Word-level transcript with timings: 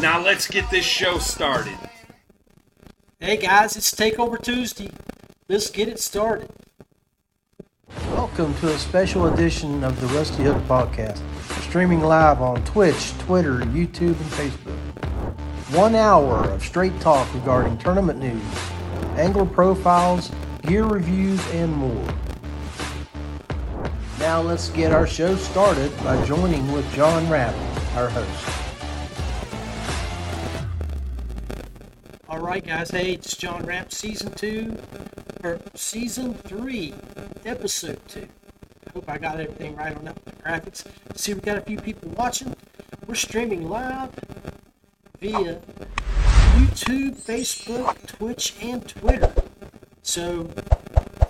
Now 0.00 0.22
let's 0.22 0.46
get 0.46 0.70
this 0.70 0.84
show 0.84 1.18
started. 1.18 1.76
Hey 3.18 3.36
guys, 3.36 3.76
it's 3.76 3.92
Takeover 3.92 4.40
Tuesday. 4.40 4.90
Let's 5.48 5.70
get 5.70 5.88
it 5.88 5.98
started. 5.98 6.48
Welcome 8.12 8.54
to 8.58 8.68
a 8.68 8.78
special 8.78 9.26
edition 9.26 9.82
of 9.82 10.00
the 10.00 10.06
Rusty 10.08 10.44
Hook 10.44 10.62
Podcast, 10.68 11.20
streaming 11.62 12.00
live 12.00 12.40
on 12.40 12.64
Twitch, 12.64 13.10
Twitter, 13.18 13.58
YouTube, 13.58 14.20
and 14.20 14.30
Facebook. 14.36 14.78
One 15.76 15.96
hour 15.96 16.48
of 16.48 16.62
straight 16.62 16.98
talk 17.00 17.34
regarding 17.34 17.76
tournament 17.78 18.20
news, 18.20 18.40
angler 19.16 19.46
profiles, 19.46 20.30
gear 20.62 20.84
reviews, 20.84 21.44
and 21.50 21.72
more. 21.72 22.14
Now 24.20 24.42
let's 24.42 24.68
get 24.68 24.92
our 24.92 25.08
show 25.08 25.34
started 25.34 25.90
by 26.04 26.24
joining 26.24 26.70
with 26.70 26.88
John 26.94 27.28
Rapp, 27.28 27.56
our 27.96 28.08
host. 28.08 28.47
All 32.30 32.40
right, 32.40 32.62
guys. 32.62 32.90
Hey, 32.90 33.12
it's 33.12 33.34
John 33.38 33.64
Rapp, 33.64 33.90
season 33.90 34.30
two, 34.34 34.76
or 35.42 35.58
season 35.74 36.34
three, 36.34 36.92
episode 37.46 38.06
two. 38.06 38.28
I 38.86 38.90
hope 38.90 39.08
I 39.08 39.16
got 39.16 39.40
everything 39.40 39.74
right 39.76 39.96
on 39.96 40.04
that 40.04 40.22
graphics. 40.44 40.84
See, 41.16 41.32
we 41.32 41.40
got 41.40 41.56
a 41.56 41.62
few 41.62 41.78
people 41.78 42.10
watching. 42.10 42.54
We're 43.06 43.14
streaming 43.14 43.70
live 43.70 44.10
via 45.18 45.58
YouTube, 46.58 47.16
Facebook, 47.16 48.04
Twitch, 48.06 48.56
and 48.60 48.86
Twitter. 48.86 49.32
So 50.02 50.50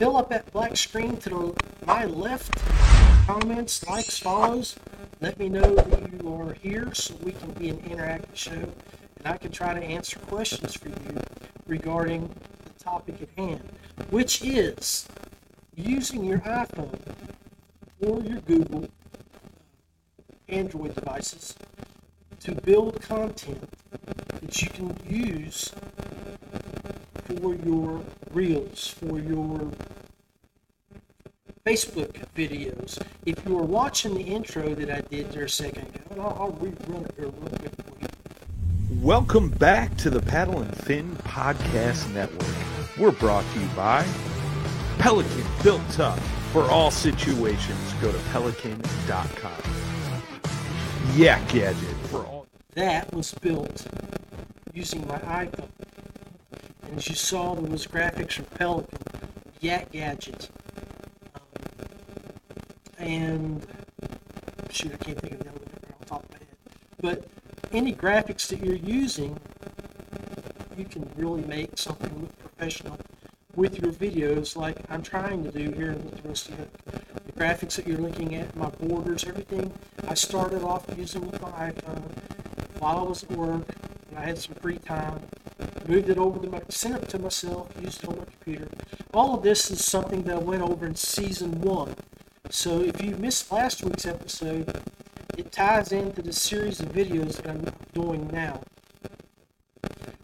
fill 0.01 0.17
up 0.17 0.31
that 0.31 0.53
black 0.53 0.77
screen 0.77 1.17
to 1.19 1.31
the, 1.31 1.87
my 1.87 2.07
left. 2.07 2.57
Comments, 3.25 3.87
likes, 3.87 4.19
follows. 4.19 4.75
Let 5.21 5.39
me 5.39 5.49
know 5.49 5.77
that 5.77 6.13
you 6.21 6.35
are 6.35 6.55
here 6.55 6.93
so 6.93 7.15
we 7.23 7.31
can 7.31 7.53
be 7.53 7.69
an 7.69 7.77
interactive 7.83 8.35
show 8.35 8.73
I 9.29 9.37
can 9.37 9.53
try 9.53 9.75
to 9.75 9.85
answer 9.85 10.19
questions 10.21 10.75
for 10.75 10.89
you 10.89 11.21
regarding 11.67 12.31
the 12.65 12.83
topic 12.83 13.21
at 13.21 13.29
hand, 13.37 13.61
which 14.09 14.43
is 14.43 15.07
using 15.77 16.25
your 16.25 16.39
iPhone 16.39 16.99
or 18.01 18.23
your 18.23 18.41
Google 18.41 18.85
uh, 18.85 18.89
Android 20.49 20.95
devices 20.95 21.55
to 22.41 22.55
build 22.55 23.03
content 23.03 23.69
that 24.41 24.63
you 24.63 24.71
can 24.71 24.97
use 25.07 25.75
for 27.27 27.55
your 27.57 28.03
reels, 28.33 28.89
for 28.89 29.19
your 29.19 29.71
Facebook 31.67 32.17
videos. 32.35 32.99
If 33.27 33.45
you 33.45 33.57
were 33.57 33.63
watching 33.63 34.15
the 34.15 34.23
intro 34.23 34.75
that 34.75 34.91
I 34.91 35.03
did 35.03 35.31
there 35.33 35.45
a 35.45 35.51
second 35.51 35.89
ago, 35.89 36.01
and 36.13 36.21
I'll, 36.23 36.37
I'll 36.41 36.53
rerun 36.53 37.05
it 37.05 37.15
here 37.17 37.27
real 37.27 37.59
quick. 37.59 37.78
Welcome 39.09 39.49
back 39.49 39.97
to 39.97 40.11
the 40.11 40.21
Paddle 40.21 40.61
and 40.61 40.77
Fin 40.85 41.17
Podcast 41.25 42.13
Network. 42.13 42.55
We're 42.99 43.11
brought 43.11 43.43
to 43.55 43.61
you 43.61 43.67
by 43.69 44.07
Pelican 44.99 45.47
Built 45.63 45.81
Tough. 45.93 46.21
For 46.53 46.65
all 46.65 46.91
situations, 46.91 47.95
go 48.03 48.13
to 48.13 48.19
pelican.com. 48.33 49.63
Yak 51.17 51.49
Gadget. 51.49 51.97
For 52.11 52.19
all 52.27 52.47
that 52.75 53.11
was 53.15 53.33
built 53.33 53.87
using 54.75 55.07
my 55.07 55.17
iPhone. 55.21 55.71
And 56.83 56.99
as 56.99 57.09
you 57.09 57.15
saw, 57.15 57.55
there 57.55 57.71
was 57.71 57.87
graphics 57.87 58.33
from 58.33 58.45
Pelican, 58.45 58.99
Yak 59.61 59.91
Gadget, 59.91 60.51
um, 61.35 61.43
and 62.99 63.67
shoot, 64.71 64.93
I 64.93 64.97
can't 64.99 65.19
think 65.19 65.33
of 65.33 65.39
the 65.39 65.49
other 65.49 65.61
one 65.61 65.69
off 65.95 65.99
the 65.99 66.05
top 66.05 66.25
of 66.25 66.31
my 66.31 66.37
head. 66.37 66.49
But 67.01 67.38
any 67.73 67.93
graphics 67.93 68.47
that 68.49 68.65
you're 68.65 68.77
using, 68.77 69.39
you 70.77 70.85
can 70.85 71.11
really 71.17 71.43
make 71.43 71.77
something 71.77 72.11
look 72.21 72.39
professional 72.39 72.99
with 73.57 73.81
your 73.83 73.93
videos 73.93 74.57
like 74.57 74.77
I'm 74.89 75.03
trying 75.03 75.43
to 75.45 75.51
do 75.51 75.73
here 75.73 75.93
with 75.93 76.23
the 76.23 76.29
Rusty 76.29 76.55
Hook. 76.55 76.69
The 77.27 77.33
graphics 77.33 77.75
that 77.77 77.87
you're 77.87 77.99
looking 77.99 78.37
at, 78.37 78.55
my 78.55 78.69
borders, 78.71 79.25
everything, 79.25 79.73
I 80.07 80.15
started 80.15 80.63
off 80.63 80.87
using 80.97 81.29
with 81.29 81.43
my 81.43 81.51
iPhone 81.51 82.03
while 82.79 82.99
I 82.99 83.03
was 83.03 83.25
at 83.25 83.33
work 83.33 83.67
and 84.11 84.19
I 84.19 84.25
had 84.25 84.39
some 84.39 84.55
free 84.57 84.79
time. 84.79 85.21
Moved 85.89 86.11
it 86.11 86.19
over 86.19 86.39
to 86.39 86.49
my, 86.49 86.61
sent 86.69 87.03
it 87.03 87.09
to 87.09 87.19
myself, 87.19 87.73
used 87.83 88.05
it 88.05 88.09
on 88.09 88.19
my 88.19 88.25
computer. 88.25 88.69
All 89.13 89.35
of 89.35 89.43
this 89.43 89.71
is 89.71 89.85
something 89.85 90.23
that 90.25 90.37
I 90.37 90.39
went 90.39 90.63
over 90.63 90.87
in 90.87 90.95
season 90.95 91.61
one. 91.61 91.95
So 92.51 92.81
if 92.81 93.03
you 93.03 93.17
missed 93.17 93.51
last 93.51 93.83
week's 93.83 94.07
episode, 94.07 94.83
it 95.39 95.53
ties 95.53 95.93
into 95.93 96.21
the 96.21 96.33
series 96.33 96.81
of 96.81 96.89
videos 96.89 97.37
that 97.37 97.47
I'm 97.47 97.65
doing 97.95 98.29
now. 98.33 98.61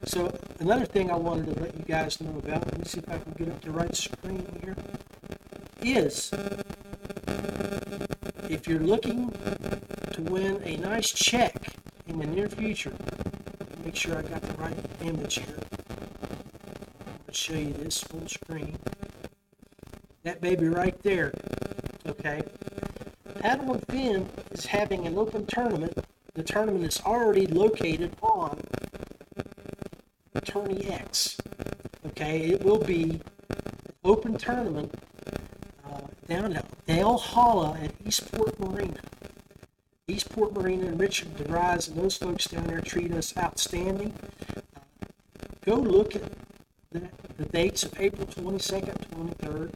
So 0.05 0.37
another 0.59 0.85
thing 0.85 1.09
I 1.09 1.15
wanted 1.15 1.55
to 1.55 1.61
let 1.63 1.77
you 1.77 1.85
guys 1.85 2.21
know 2.21 2.37
about, 2.39 2.67
let 2.67 2.79
me 2.79 2.85
see 2.85 2.99
if 2.99 3.09
I 3.09 3.19
can 3.19 3.33
get 3.33 3.49
up 3.49 3.61
the 3.61 3.71
right 3.71 3.95
screen 3.95 4.45
here, 4.61 4.77
is 5.81 6.33
if 8.51 8.67
you're 8.67 8.81
looking 8.81 9.31
to 10.13 10.23
win 10.23 10.61
a 10.65 10.77
nice 10.79 11.13
check 11.13 11.55
in 12.09 12.19
the 12.19 12.27
near 12.27 12.49
future, 12.49 12.93
make 13.85 13.95
sure 13.95 14.19
I 14.19 14.23
got 14.23 14.43
the 14.43 14.55
right 14.55 14.77
image 15.01 15.37
here. 15.37 15.61
To 17.29 17.33
show 17.33 17.55
you 17.55 17.73
this 17.73 18.03
full 18.03 18.27
screen. 18.27 18.77
That 20.25 20.41
baby 20.41 20.67
right 20.67 21.01
there, 21.03 21.33
okay? 22.07 22.43
And 23.45 23.87
Fin 23.89 24.27
is 24.53 24.65
having 24.65 25.07
an 25.07 25.19
open 25.19 25.45
tournament. 25.45 25.99
The 26.33 26.43
tournament 26.43 26.87
is 26.87 27.01
already 27.05 27.47
located 27.47 28.17
on 28.23 28.59
Tourney 30.45 30.87
X. 30.89 31.37
Okay, 32.07 32.53
it 32.53 32.65
will 32.65 32.79
be 32.79 33.21
open 34.03 34.39
tournament 34.39 34.95
uh, 35.85 36.01
down 36.27 36.55
at 36.55 36.87
Dale 36.87 37.19
Hollow 37.19 37.75
at 37.75 37.93
Eastport 38.07 38.59
Marina. 38.59 39.01
Eastport 40.09 40.55
Marina 40.55 40.87
and 40.87 40.99
Richard 40.99 41.37
DeVries 41.37 41.89
and 41.89 41.99
those 41.99 42.17
folks 42.17 42.47
down 42.47 42.67
there 42.67 42.81
treat 42.81 43.13
us 43.13 43.37
outstanding. 43.37 44.15
Uh, 44.57 44.61
go 45.67 45.75
look 45.75 46.17
at 46.17 46.23
the, 46.93 47.03
the 47.37 47.45
dates 47.45 47.83
of 47.83 48.01
April 48.01 48.27
22nd, 48.27 48.97
23rd. 49.09 49.71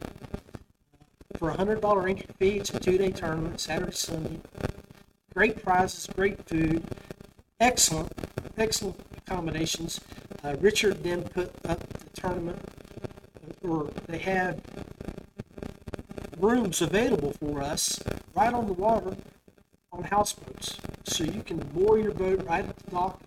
For 1.39 1.51
a 1.51 1.53
hundred 1.55 1.79
dollar 1.79 2.05
entry 2.05 2.27
fee, 2.37 2.57
it's 2.57 2.69
a 2.71 2.81
two 2.81 2.97
day 2.97 3.11
tournament, 3.11 3.61
Saturday, 3.61 3.93
Sunday. 3.93 4.41
Great 5.33 5.63
prizes, 5.63 6.05
great 6.07 6.45
food, 6.45 6.83
excellent, 7.61 8.11
excellent 8.57 8.99
accommodations. 9.15 10.01
Uh, 10.43 10.57
Richard 10.59 11.01
then 11.01 11.23
put 11.23 11.53
up 11.65 11.79
the 11.93 12.21
tournament, 12.21 12.59
or 13.63 13.89
they 14.07 14.17
have 14.17 14.59
rooms 16.37 16.81
available 16.81 17.31
for 17.31 17.61
us 17.61 18.01
right 18.35 18.53
on 18.53 18.67
the 18.67 18.73
water 18.73 19.15
on 19.93 20.03
houseboats. 20.03 20.77
So 21.05 21.23
you 21.23 21.41
can 21.41 21.65
moor 21.73 21.97
your 21.97 22.11
boat 22.11 22.45
right 22.45 22.67
at 22.67 22.77
the 22.79 22.91
dock, 22.91 23.21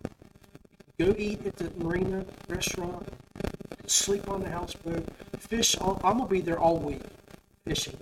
go 1.00 1.15
eat 1.17 1.47
at 1.47 1.56
the 1.56 1.70
marina 1.82 2.26
restaurant, 2.47 3.08
sleep 3.87 4.29
on 4.29 4.43
the 4.43 4.50
houseboat, 4.50 5.08
fish. 5.38 5.79
I'm 5.81 5.97
gonna 6.19 6.26
be 6.26 6.43
there 6.43 6.58
all 6.58 6.76
week 6.76 7.00
fishing 7.64 7.99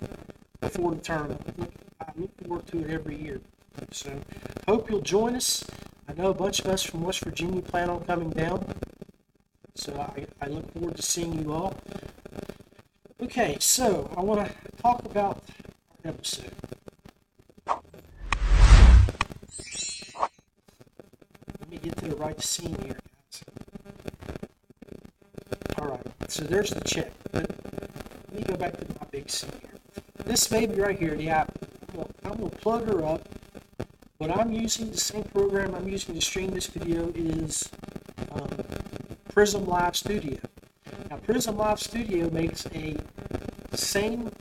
before 0.61 0.95
the 0.95 1.01
tournament. 1.01 1.73
I 2.01 2.07
look 2.17 2.31
forward 2.43 2.67
to 2.69 2.81
it 2.81 2.91
every 2.91 3.17
year. 3.17 3.41
So 3.93 4.11
hope 4.69 4.91
you'll 4.91 5.01
join 5.01 5.37
us. 5.37 5.65
I 6.09 6.13
know 6.15 6.31
a 6.31 6.35
bunch 6.35 6.61
of 6.61 6.67
us 6.67 6.83
from 6.83 7.03
West 7.03 7.25
Virginia 7.25 7.63
plan 7.63 7.89
on 7.91 8.05
coming 8.05 8.31
down. 8.31 8.67
So 9.75 9.99
I, 9.99 10.27
I 10.43 10.49
look 10.49 10.73
forward 10.73 10.97
to 10.97 11.03
seeing 11.03 11.43
you 11.43 11.53
all. 11.53 11.75
Okay, 13.23 13.57
so 13.61 14.13
I 14.17 14.21
want 14.23 14.47
to 14.47 14.53
talk 14.83 15.05
about 15.05 15.43
our 16.05 16.11
episode. 16.11 16.53
Let 21.61 21.71
me 21.71 21.79
get 21.79 21.97
to 21.99 22.09
the 22.09 22.17
right 22.17 22.41
scene 22.43 22.77
here, 22.83 22.97
guys. 22.97 23.45
All 25.79 25.89
right, 25.89 26.07
so 26.29 26.45
there's 26.45 26.71
the 26.71 26.81
check. 26.81 27.13
Me 28.41 28.47
go 28.47 28.57
back 28.57 28.73
to 28.73 28.87
my 28.99 29.07
big 29.11 29.31
here. 29.31 29.77
This 30.25 30.49
baby 30.49 30.81
right 30.81 30.99
here, 30.99 31.15
the 31.15 31.29
app, 31.29 31.53
I'm 32.25 32.39
going 32.39 32.49
to 32.49 32.57
plug 32.57 32.87
her 32.87 33.05
up. 33.05 33.29
What 34.17 34.31
I'm 34.35 34.51
using, 34.51 34.91
the 34.91 34.97
same 34.97 35.25
program 35.25 35.75
I'm 35.75 35.87
using 35.87 36.15
to 36.15 36.23
stream 36.23 36.53
this 36.53 36.67
video 36.67 37.13
is 37.15 37.69
um, 38.31 38.49
Prism 39.35 39.67
Live 39.67 39.95
Studio. 39.95 40.39
Now, 41.11 41.19
Prism 41.19 41.59
Live 41.59 41.81
Studio 41.81 42.31
makes 42.31 42.65
a 42.73 42.97
same 43.75 44.33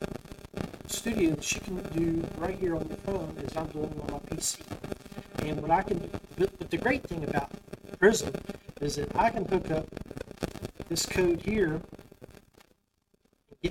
studio 0.88 1.32
that 1.32 1.54
you 1.54 1.60
can 1.60 1.78
do 1.90 2.26
right 2.38 2.58
here 2.58 2.78
on 2.78 2.88
your 2.88 3.00
phone 3.00 3.36
as 3.46 3.58
I'm 3.58 3.68
doing 3.68 3.94
on 4.02 4.14
my 4.14 4.20
PC. 4.34 4.62
And 5.46 5.62
what 5.62 5.72
I 5.72 5.82
can, 5.82 6.10
but, 6.38 6.58
but 6.58 6.70
the 6.70 6.78
great 6.78 7.04
thing 7.04 7.26
about 7.26 7.52
Prism 8.00 8.34
is 8.80 8.96
that 8.96 9.14
I 9.18 9.30
can 9.30 9.44
hook 9.44 9.70
up 9.72 9.88
this 10.88 11.06
code 11.06 11.42
here 11.42 11.82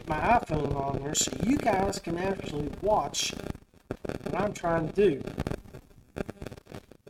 my 0.09 0.19
iPhone 0.19 0.75
on 0.75 1.03
there 1.03 1.15
so 1.15 1.31
you 1.45 1.59
guys 1.59 1.99
can 1.99 2.17
actually 2.17 2.71
watch 2.81 3.35
what 4.23 4.35
I'm 4.35 4.55
trying 4.55 4.89
to 4.89 4.95
do. 4.95 5.23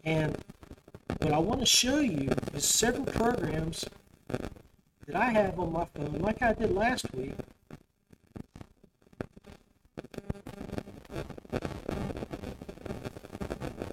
And 0.05 0.37
what 1.21 1.33
I 1.33 1.39
want 1.39 1.61
to 1.61 1.67
show 1.67 2.00
you 2.00 2.31
is 2.55 2.65
several 2.65 3.05
programs 3.05 3.85
that 4.29 5.15
I 5.15 5.31
have 5.31 5.61
on 5.61 5.73
my 5.73 5.85
phone, 5.85 6.19
like 6.19 6.43
I 6.43 6.55
did 6.55 6.73
last 6.73 7.06
week. 7.15 7.35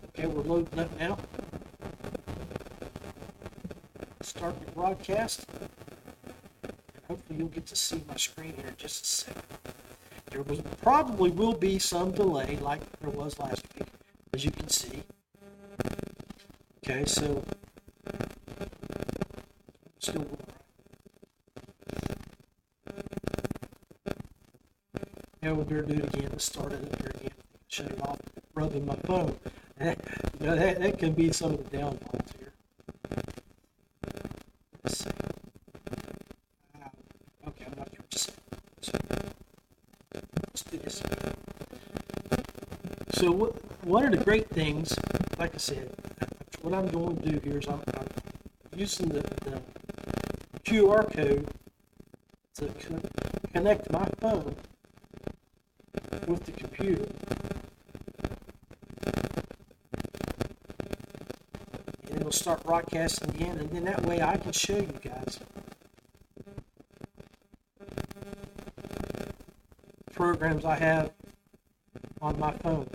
Okay, 0.10 0.26
we're 0.26 0.42
loading 0.42 0.80
up 0.80 1.00
now. 1.00 1.18
Start 4.22 4.66
the 4.66 4.72
broadcast. 4.72 5.46
Hopefully 7.16 7.40
you'll 7.40 7.48
get 7.48 7.66
to 7.68 7.78
see 7.78 8.04
my 8.10 8.18
screen 8.18 8.54
here 8.58 8.68
in 8.68 8.76
just 8.76 9.04
a 9.04 9.08
second. 9.08 9.44
There 10.32 10.42
was, 10.42 10.60
probably 10.82 11.30
will 11.30 11.54
be 11.54 11.80
some 11.80 12.12
delay 12.12 12.58
like 12.62 12.82
there 13.00 13.10
was 13.10 13.40
last 13.40 13.64
week, 13.80 13.88
as 14.34 14.44
you 14.44 14.52
can 14.52 14.68
see. 14.68 15.02
Okay, 16.86 17.06
so 17.06 17.42
still. 20.00 20.28
Now 25.42 25.56
going 25.56 25.68
to 25.68 25.82
do 25.84 25.94
it 26.04 26.16
again. 26.16 26.28
Let's 26.32 26.44
start 26.44 26.74
it 26.74 26.84
up 26.84 27.02
here 27.02 27.12
again. 27.16 27.32
Shut 27.70 27.86
it 27.88 28.02
off, 28.02 28.20
rubbing 28.56 28.86
my 28.86 28.96
phone. 29.06 29.38
you 29.80 29.96
know, 30.42 30.56
that, 30.58 30.82
that 30.82 31.00
can 31.00 31.14
be 31.14 31.32
some 31.32 31.54
of 31.54 31.70
the 31.70 31.78
downfalls 31.78 32.30
here. 32.38 32.52
Let's 34.84 34.98
see. 35.04 35.10
Uh, 35.10 35.14
okay, 37.48 37.66
I'm 37.66 37.74
not 37.78 37.90
sure 37.92 38.02
what 38.02 38.12
to 38.12 38.20
say. 38.20 38.34
So, 38.82 38.92
let's 40.14 40.64
do 40.64 40.78
this. 40.78 41.02
So 43.26 43.34
wh- 43.34 43.88
one 43.88 44.06
of 44.06 44.12
the 44.12 44.24
great 44.24 44.48
things, 44.52 44.96
like 45.40 45.56
I 45.56 45.58
said, 45.58 45.90
what 46.62 46.76
I'm 46.76 46.88
going 46.90 47.18
to 47.18 47.32
do 47.32 47.40
here 47.50 47.58
is 47.58 47.68
I'm, 47.68 47.82
I'm 47.98 48.08
using 48.78 49.10
the, 49.10 49.22
the 49.22 49.60
QR 50.64 51.12
code 51.12 51.48
to 52.58 52.68
co- 52.68 53.02
connect 53.52 53.90
my 53.90 54.08
phone 54.20 54.56
with 56.28 56.46
the 56.46 56.52
computer. 56.52 57.08
And 62.12 62.20
it'll 62.20 62.32
start 62.32 62.64
broadcasting 62.64 63.32
again, 63.32 63.58
and 63.58 63.72
then 63.72 63.86
that 63.86 64.04
way 64.06 64.22
I 64.22 64.38
can 64.38 64.52
show 64.52 64.78
you 64.78 65.00
guys 65.04 65.40
programs 70.14 70.64
I 70.64 70.76
have 70.76 71.12
on 72.22 72.40
my 72.40 72.52
phone. 72.52 72.88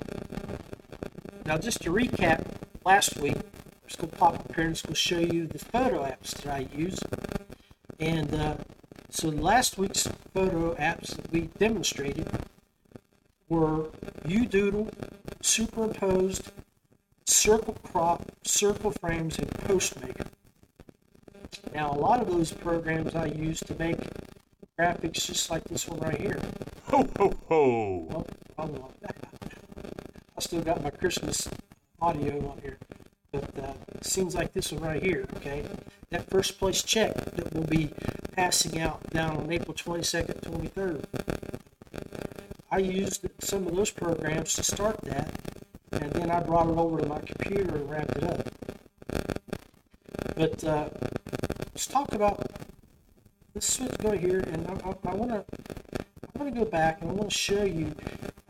Now, 1.50 1.58
just 1.58 1.82
to 1.82 1.90
recap, 1.90 2.46
last 2.84 3.18
week, 3.18 3.34
going 3.98 4.08
to 4.08 4.16
pop 4.16 4.34
up 4.34 4.54
here 4.54 4.66
and 4.66 4.72
just 4.72 4.86
going 4.86 4.94
to 4.94 5.00
show 5.00 5.18
you 5.18 5.48
the 5.48 5.58
photo 5.58 6.04
apps 6.04 6.30
that 6.30 6.46
I 6.46 6.68
use. 6.72 7.00
And 7.98 8.32
uh, 8.32 8.54
so 9.08 9.30
last 9.30 9.76
week's 9.76 10.06
photo 10.32 10.76
apps 10.76 11.16
that 11.16 11.32
we 11.32 11.48
demonstrated 11.58 12.28
were 13.48 13.86
UDoodle, 14.28 14.92
superimposed, 15.40 16.52
circle 17.26 17.76
crop, 17.82 18.30
circle 18.44 18.92
frames, 18.92 19.36
and 19.40 19.50
postmaker. 19.50 20.28
Now, 21.74 21.90
a 21.90 21.98
lot 21.98 22.20
of 22.20 22.28
those 22.28 22.52
programs 22.52 23.16
I 23.16 23.26
use 23.26 23.58
to 23.66 23.74
make 23.74 23.98
graphics 24.78 25.26
just 25.26 25.50
like 25.50 25.64
this 25.64 25.88
one 25.88 25.98
right 25.98 26.20
here. 26.20 26.38
Ho, 26.90 27.08
ho, 27.18 27.32
ho. 27.48 28.06
Well. 28.08 28.26
I 30.40 30.42
still 30.42 30.62
got 30.62 30.82
my 30.82 30.88
Christmas 30.88 31.50
audio 32.00 32.48
on 32.48 32.62
here, 32.62 32.78
but 33.30 33.58
uh, 33.58 33.74
scenes 34.00 34.34
like 34.34 34.54
this 34.54 34.72
one 34.72 34.82
right 34.82 35.02
here, 35.02 35.26
okay? 35.36 35.66
That 36.08 36.30
first 36.30 36.58
place 36.58 36.82
check 36.82 37.14
that 37.14 37.52
we'll 37.52 37.66
be 37.66 37.90
passing 38.36 38.80
out 38.80 39.02
down 39.10 39.36
on 39.36 39.52
April 39.52 39.74
22nd, 39.74 40.40
23rd. 40.40 41.04
I 42.70 42.78
used 42.78 43.28
some 43.40 43.66
of 43.66 43.76
those 43.76 43.90
programs 43.90 44.54
to 44.54 44.62
start 44.62 44.98
that, 45.02 45.30
and 45.92 46.10
then 46.12 46.30
I 46.30 46.40
brought 46.40 46.70
it 46.70 46.78
over 46.78 47.00
to 47.00 47.06
my 47.06 47.18
computer 47.18 47.76
and 47.76 47.90
wrapped 47.90 48.16
it 48.16 48.24
up. 48.24 48.48
But 50.36 50.64
uh, 50.64 50.88
let's 51.74 51.86
talk 51.86 52.14
about. 52.14 52.50
Let's 53.54 53.70
switch 53.70 53.92
go 53.98 54.12
here, 54.12 54.40
and 54.40 54.66
I, 54.68 54.88
I, 54.88 55.10
I 55.10 55.14
want 55.14 55.32
to. 55.32 55.44
I 56.34 56.38
want 56.38 56.54
to 56.54 56.64
go 56.64 56.64
back 56.64 57.02
and 57.02 57.10
I 57.10 57.12
want 57.12 57.28
to 57.28 57.36
show 57.36 57.64
you 57.64 57.94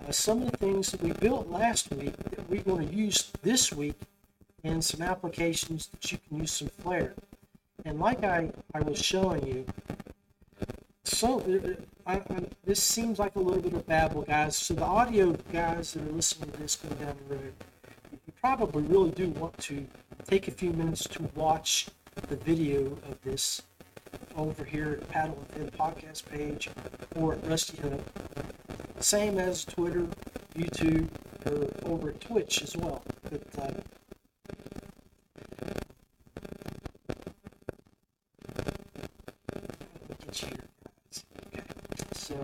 uh, 0.07 0.12
some 0.12 0.42
of 0.42 0.50
the 0.52 0.57
things 0.59 0.90
that 0.90 1.02
we 1.02 1.12
built 1.12 1.50
last 1.50 1.90
week 1.92 2.16
that 2.16 2.49
we're 2.49 2.62
going 2.62 2.88
to 2.88 2.95
use 2.95 3.30
this 3.42 3.73
week 3.73 3.95
in 4.62 4.83
some 4.83 5.02
applications 5.02 5.88
that 5.88 6.12
you 6.12 6.19
can 6.28 6.38
use 6.38 6.52
some 6.52 6.69
Flare. 6.69 7.14
And 7.85 7.99
like 7.99 8.25
I, 8.25 8.50
I 8.75 8.80
was 8.80 8.99
showing 8.99 9.47
you, 9.47 9.64
so 11.04 11.40
uh, 11.40 11.83
I, 12.07 12.14
I, 12.14 12.47
this 12.64 12.83
seems 12.83 13.19
like 13.19 13.37
a 13.37 13.40
little 13.40 13.62
bit 13.62 13.73
of 13.73 13.87
babble, 13.87 14.23
guys. 14.23 14.57
So 14.57 14.75
the 14.75 14.85
audio 14.85 15.33
guys 15.52 15.92
that 15.92 16.02
are 16.02 16.12
listening 16.12 16.50
to 16.52 16.59
this 16.59 16.76
going 16.76 16.95
down 16.97 17.16
the 17.28 17.35
road, 17.37 17.54
you 18.12 18.33
probably 18.40 18.83
really 18.83 19.11
do 19.11 19.28
want 19.30 19.57
to 19.59 19.87
take 20.26 20.49
a 20.49 20.50
few 20.50 20.73
minutes 20.73 21.04
to 21.04 21.23
watch 21.35 21.88
the 22.28 22.37
video 22.37 22.87
of 23.09 23.21
this 23.23 23.62
over 24.37 24.64
here 24.64 24.99
at 25.00 25.09
Paddle 25.09 25.38
and 25.38 25.71
Fin 25.71 25.78
podcast 25.78 26.26
page 26.26 26.69
or 27.16 27.35
at 27.35 27.47
Rusty 27.47 27.78
Hook. 27.78 28.00
Same 29.00 29.38
as 29.38 29.64
Twitter, 29.64 30.07
YouTube, 30.54 31.09
or 31.47 31.90
over 31.90 32.11
at 32.11 32.21
Twitch 32.21 32.62
as 32.62 32.76
well. 32.76 33.02
But 33.30 33.42
uh, 33.59 33.71
let 38.59 40.09
me 40.09 40.16
get 40.26 40.42
you 40.42 40.49
here, 40.49 40.59
guys. 40.85 41.25
Okay, 41.47 41.62
so 42.14 42.35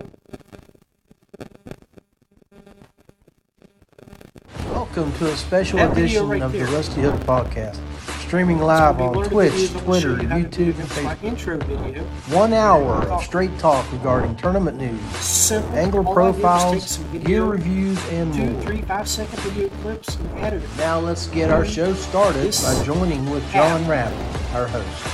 Welcome 4.72 5.12
to 5.18 5.26
a 5.30 5.36
special 5.36 5.78
That 5.78 5.92
edition 5.92 6.28
right 6.28 6.42
of 6.42 6.52
there. 6.52 6.66
the 6.66 6.72
Rusty 6.72 7.02
Hook 7.02 7.14
Podcast. 7.20 7.78
Streaming 8.26 8.58
live 8.58 9.00
on 9.00 9.22
Twitch, 9.28 9.70
Twitter, 9.70 10.16
YouTube, 10.16 10.76
and 10.80 10.88
Facebook. 10.88 11.22
intro 11.22 11.58
video. 11.58 12.02
One 12.34 12.52
hour 12.52 13.06
of 13.06 13.22
straight 13.22 13.56
talk 13.56 13.90
regarding 13.92 14.34
tournament 14.34 14.76
news, 14.78 15.00
Simple. 15.18 15.78
angler 15.78 16.02
profiles, 16.02 16.98
gear 17.24 17.44
reviews, 17.44 18.04
and 18.08 18.34
two, 18.34 18.50
more. 18.50 18.62
video 18.72 19.68
clips 19.80 20.16
and 20.16 20.38
edit 20.40 20.64
it. 20.64 20.68
Now 20.76 20.98
let's 20.98 21.28
get 21.28 21.52
our 21.52 21.64
show 21.64 21.94
started 21.94 22.42
This 22.42 22.64
by 22.64 22.84
joining 22.84 23.30
with 23.30 23.48
John 23.52 23.86
Rapp, 23.86 24.12
our 24.54 24.66
host. 24.66 25.06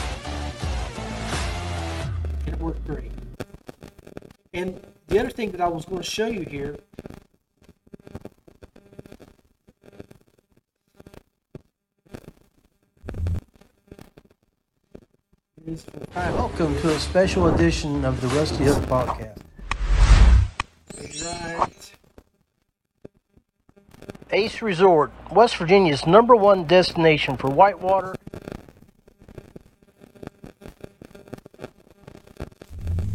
it 2.46 2.58
worked 2.58 2.82
great. 2.86 3.12
And 4.54 4.80
the 5.08 5.18
other 5.18 5.28
thing 5.30 5.50
that 5.50 5.60
I 5.60 5.68
was 5.68 5.84
going 5.84 6.00
to 6.00 6.10
show 6.10 6.28
you 6.28 6.46
here 6.48 6.78
is 15.66 15.84
for 15.84 16.00
the 16.00 16.06
final. 16.08 16.38
Welcome 16.52 16.78
to 16.82 16.90
a 16.90 16.98
special 16.98 17.46
edition 17.46 18.04
of 18.04 18.20
the 18.20 18.26
Rusty 18.28 18.64
Hook 18.64 18.82
Podcast. 18.82 19.38
Right. 21.24 21.92
Ace 24.32 24.60
Resort, 24.60 25.12
West 25.30 25.56
Virginia's 25.56 26.06
number 26.06 26.36
one 26.36 26.66
destination 26.66 27.38
for 27.38 27.48
whitewater. 27.48 28.14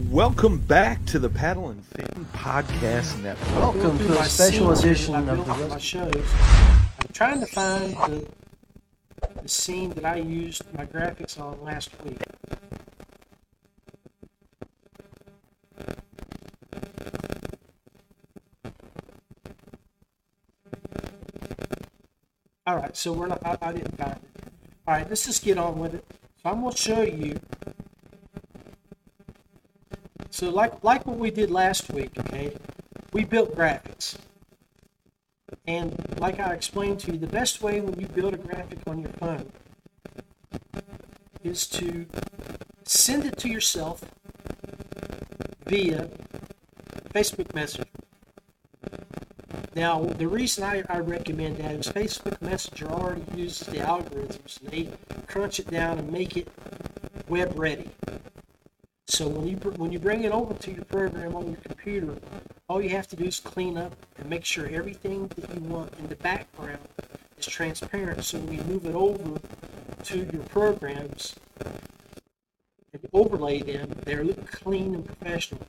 Welcome 0.10 0.58
back 0.58 1.06
to 1.06 1.20
the 1.20 1.30
Paddle 1.30 1.70
and 1.70 1.86
Fin 1.86 2.26
Podcast 2.34 3.22
Network. 3.22 3.56
Welcome 3.56 4.00
to 4.00 4.20
a 4.20 4.26
special 4.26 4.72
edition 4.72 5.14
of 5.14 5.28
the 5.28 5.36
built 5.36 5.48
Rusty 5.48 5.80
shows. 5.80 6.34
I'm 6.34 7.14
trying 7.14 7.40
to 7.42 7.46
find 7.46 7.94
the, 7.94 8.28
the 9.44 9.48
scene 9.48 9.92
that 9.92 10.06
I 10.06 10.16
used 10.16 10.64
my 10.76 10.88
graphics 10.88 11.40
on 11.40 11.64
last 11.64 11.92
week. 12.04 12.18
All 22.68 22.76
right, 22.76 22.98
so 22.98 23.14
we're 23.14 23.28
not. 23.28 23.42
I, 23.46 23.58
I 23.62 23.72
didn't 23.72 23.98
find 23.98 24.12
it. 24.12 24.52
All 24.86 24.96
right, 24.96 25.08
let's 25.08 25.26
just 25.26 25.42
get 25.42 25.58
on 25.58 25.80
with 25.80 25.94
it. 25.94 26.04
So 26.44 26.50
I'm 26.50 26.60
going 26.60 26.74
to 26.74 26.78
show 26.78 27.02
you. 27.02 27.40
So 30.32 30.50
like 30.50 30.84
like 30.84 31.06
what 31.08 31.18
we 31.18 31.32
did 31.32 31.50
last 31.50 31.90
week, 31.94 32.12
okay? 32.20 32.54
We 33.14 33.24
built 33.24 33.56
graphics. 33.56 34.18
And 35.66 35.96
like 36.20 36.42
I 36.42 36.54
explained 36.54 37.00
to 37.02 37.14
you, 37.14 37.18
the 37.18 37.28
best 37.28 37.62
way 37.62 37.80
when 37.80 37.98
you 38.02 38.08
build 38.08 38.34
a 38.34 38.38
graphic 38.38 38.80
on 38.86 39.00
your 39.00 39.12
phone 39.12 39.50
is 41.46 41.68
to 41.68 42.06
send 42.84 43.24
it 43.24 43.38
to 43.38 43.48
yourself 43.48 44.04
via 45.66 46.10
Facebook 47.14 47.56
Messenger. 47.56 47.87
Now, 49.78 50.00
the 50.06 50.28
reason 50.28 50.64
I, 50.64 50.82
I 50.90 50.98
recommend 50.98 51.58
that 51.58 51.76
is 51.76 51.86
Facebook 51.86 52.42
Messenger 52.42 52.88
already 52.88 53.22
uses 53.36 53.68
the 53.68 53.78
algorithms 53.78 54.60
and 54.60 54.72
they 54.72 54.90
crunch 55.28 55.60
it 55.60 55.70
down 55.70 56.00
and 56.00 56.12
make 56.12 56.36
it 56.36 56.48
web 57.28 57.54
ready. 57.60 57.92
So 59.06 59.28
when 59.28 59.48
you 59.48 59.58
when 59.58 59.92
you 59.92 60.00
bring 60.00 60.24
it 60.24 60.32
over 60.32 60.56
to 60.56 60.72
your 60.72 60.84
program 60.86 61.36
on 61.36 61.46
your 61.46 61.62
computer, 61.62 62.16
all 62.68 62.82
you 62.82 62.90
have 62.90 63.08
to 63.10 63.16
do 63.16 63.26
is 63.26 63.40
clean 63.40 63.78
up 63.78 63.94
and 64.18 64.28
make 64.28 64.46
sure 64.46 64.68
everything 64.68 65.28
that 65.36 65.54
you 65.54 65.62
want 65.62 65.94
in 66.00 66.08
the 66.08 66.16
background 66.16 66.80
is 67.38 67.46
transparent. 67.46 68.26
So 68.26 68.40
when 68.40 68.58
you 68.58 68.64
move 68.64 68.88
it 68.88 68.96
over 68.96 69.40
to 70.06 70.18
your 70.18 70.44
programs 70.46 71.36
and 71.60 73.08
overlay 73.14 73.62
them, 73.62 73.92
they 74.06 74.16
look 74.16 74.52
clean 74.52 74.96
and 74.96 75.06
professional. 75.06 75.62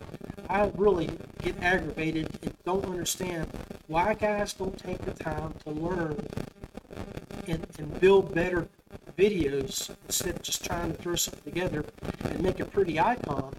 I 0.49 0.73
really 0.77 1.11
get 1.43 1.63
aggravated 1.63 2.39
and 2.43 2.55
don't 2.65 2.87
understand 2.87 3.51
why 3.89 4.15
guys 4.15 4.53
don't 4.53 4.79
take 4.79 4.99
the 5.05 5.13
time 5.13 5.55
to 5.65 5.71
learn 5.71 6.27
and, 7.47 7.67
and 7.79 8.01
build 8.01 8.35
better 8.35 8.69
videos 9.17 9.91
instead 10.07 10.37
of 10.37 10.43
just 10.43 10.65
trying 10.65 10.93
to 10.93 10.99
throw 11.03 11.17
something 11.17 11.53
together 11.53 11.85
and 12.25 12.41
make 12.41 12.61
a 12.61 12.67
pretty 12.67 13.01
icon 13.01 13.53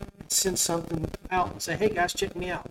and 0.00 0.32
send 0.32 0.58
something 0.58 1.08
out 1.30 1.52
and 1.52 1.62
say, 1.62 1.76
hey 1.76 1.90
guys, 1.90 2.14
check 2.14 2.34
me 2.34 2.50
out. 2.50 2.70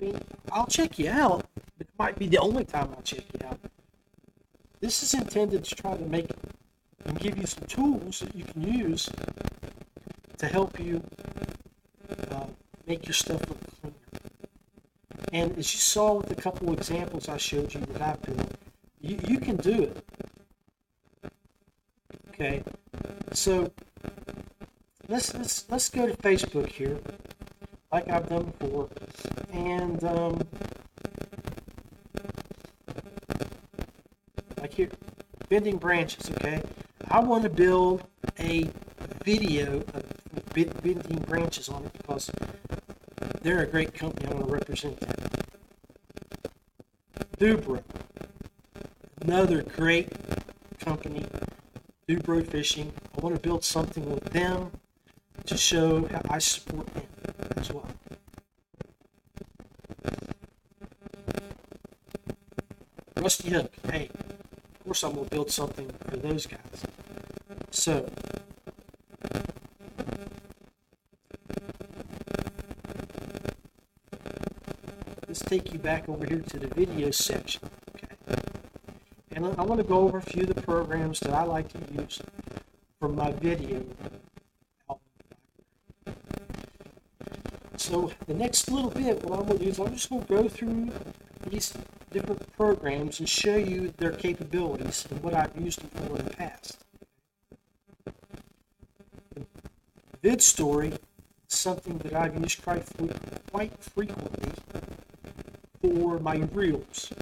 I 0.00 0.04
mean, 0.04 0.18
I'll 0.50 0.66
check 0.66 0.98
you 0.98 1.10
out. 1.10 1.46
But 1.78 1.86
it 1.86 1.98
might 1.98 2.18
be 2.18 2.26
the 2.26 2.38
only 2.38 2.64
time 2.64 2.88
I'll 2.96 3.02
check 3.02 3.24
you 3.34 3.46
out. 3.46 3.60
This 4.80 5.02
is 5.02 5.14
intended 5.14 5.64
to 5.64 5.74
try 5.74 5.96
to 5.96 6.04
make 6.04 6.30
and 7.04 7.20
give 7.20 7.36
you 7.36 7.46
some 7.46 7.66
tools 7.66 8.20
that 8.20 8.34
you 8.34 8.44
can 8.44 8.62
use 8.62 9.10
to 10.38 10.46
help 10.46 10.80
you 10.80 11.02
uh, 12.30 12.46
make 12.86 13.06
your 13.06 13.14
stuff 13.14 13.46
look. 13.48 13.58
And 15.32 15.58
as 15.58 15.72
you 15.72 15.80
saw 15.80 16.12
with 16.14 16.30
a 16.30 16.34
couple 16.34 16.72
examples 16.74 17.28
I 17.28 17.38
showed 17.38 17.72
you 17.72 17.80
that 17.80 18.02
I 18.02 18.16
built, 18.16 18.52
you, 19.00 19.18
you 19.26 19.38
can 19.38 19.56
do 19.56 19.84
it. 19.84 20.04
Okay, 22.28 22.62
so 23.32 23.72
let's 25.08 25.34
let's 25.34 25.64
let's 25.70 25.88
go 25.88 26.06
to 26.06 26.14
Facebook 26.18 26.66
here, 26.66 26.98
like 27.90 28.08
I've 28.10 28.28
done 28.28 28.52
before, 28.58 28.88
and 29.52 30.02
um, 30.04 30.42
like 34.58 34.74
here, 34.74 34.90
bending 35.48 35.78
branches. 35.78 36.30
Okay, 36.30 36.62
I 37.10 37.20
want 37.20 37.42
to 37.44 37.50
build 37.50 38.04
a 38.38 38.68
video 39.24 39.82
of 39.94 40.04
bending 40.54 41.18
branches 41.20 41.68
on 41.68 41.84
it 41.84 41.92
because 41.94 42.30
they're 43.42 43.62
a 43.62 43.66
great 43.66 43.92
company. 43.94 44.28
I 44.28 44.34
want 44.34 44.46
to 44.46 44.52
represent 44.52 45.00
them. 45.00 45.14
Dubro, 47.38 47.82
another 49.22 49.62
great 49.62 50.08
company. 50.78 51.24
Dubro 52.08 52.46
Fishing. 52.46 52.92
I 53.16 53.20
want 53.20 53.34
to 53.34 53.40
build 53.40 53.64
something 53.64 54.08
with 54.08 54.24
them 54.26 54.70
to 55.46 55.56
show 55.56 56.06
how 56.06 56.22
I 56.30 56.38
support 56.38 56.86
them 56.94 57.06
as 57.56 57.72
well. 57.72 57.86
Rusty 63.16 63.50
Hook. 63.50 63.72
Hey, 63.90 64.10
of 64.12 64.84
course 64.84 65.04
I'm 65.04 65.14
going 65.14 65.24
to 65.24 65.30
build 65.30 65.50
something 65.50 65.88
for 66.08 66.16
those 66.16 66.46
guys. 66.46 66.58
So, 67.70 68.08
let's 75.28 75.41
take 75.52 75.70
you 75.70 75.78
back 75.78 76.08
over 76.08 76.24
here 76.24 76.38
to 76.38 76.58
the 76.58 76.68
video 76.68 77.10
section. 77.10 77.60
Okay. 77.94 78.40
And 79.32 79.44
I 79.44 79.62
want 79.62 79.82
to 79.82 79.86
go 79.86 79.98
over 79.98 80.16
a 80.16 80.22
few 80.22 80.44
of 80.44 80.54
the 80.54 80.62
programs 80.62 81.20
that 81.20 81.34
I 81.34 81.42
like 81.42 81.68
to 81.72 81.78
use 82.00 82.22
for 82.98 83.10
my 83.10 83.32
video. 83.32 83.84
So 87.76 88.10
the 88.26 88.32
next 88.32 88.70
little 88.70 88.90
bit, 88.90 89.22
what 89.24 89.40
I'm 89.40 89.46
going 89.46 89.58
to 89.58 89.64
do 89.64 89.70
is 89.70 89.78
I'm 89.78 89.92
just 89.92 90.08
going 90.08 90.22
to 90.22 90.28
go 90.28 90.48
through 90.48 90.90
these 91.46 91.74
different 92.10 92.50
programs 92.56 93.20
and 93.20 93.28
show 93.28 93.56
you 93.56 93.92
their 93.98 94.12
capabilities 94.12 95.06
and 95.10 95.22
what 95.22 95.34
I've 95.34 95.54
used 95.60 95.82
them 95.82 95.90
for 96.06 96.18
in 96.18 96.24
the 96.24 96.30
past. 96.30 96.78
VidStory 100.22 100.92
is 100.92 100.98
something 101.48 101.98
that 101.98 102.14
I've 102.14 102.40
used 102.40 102.62
quite, 102.62 102.86
quite 103.50 103.72
frequently 103.82 104.52
for 105.82 106.18
my 106.20 106.36
reels. 106.52 107.12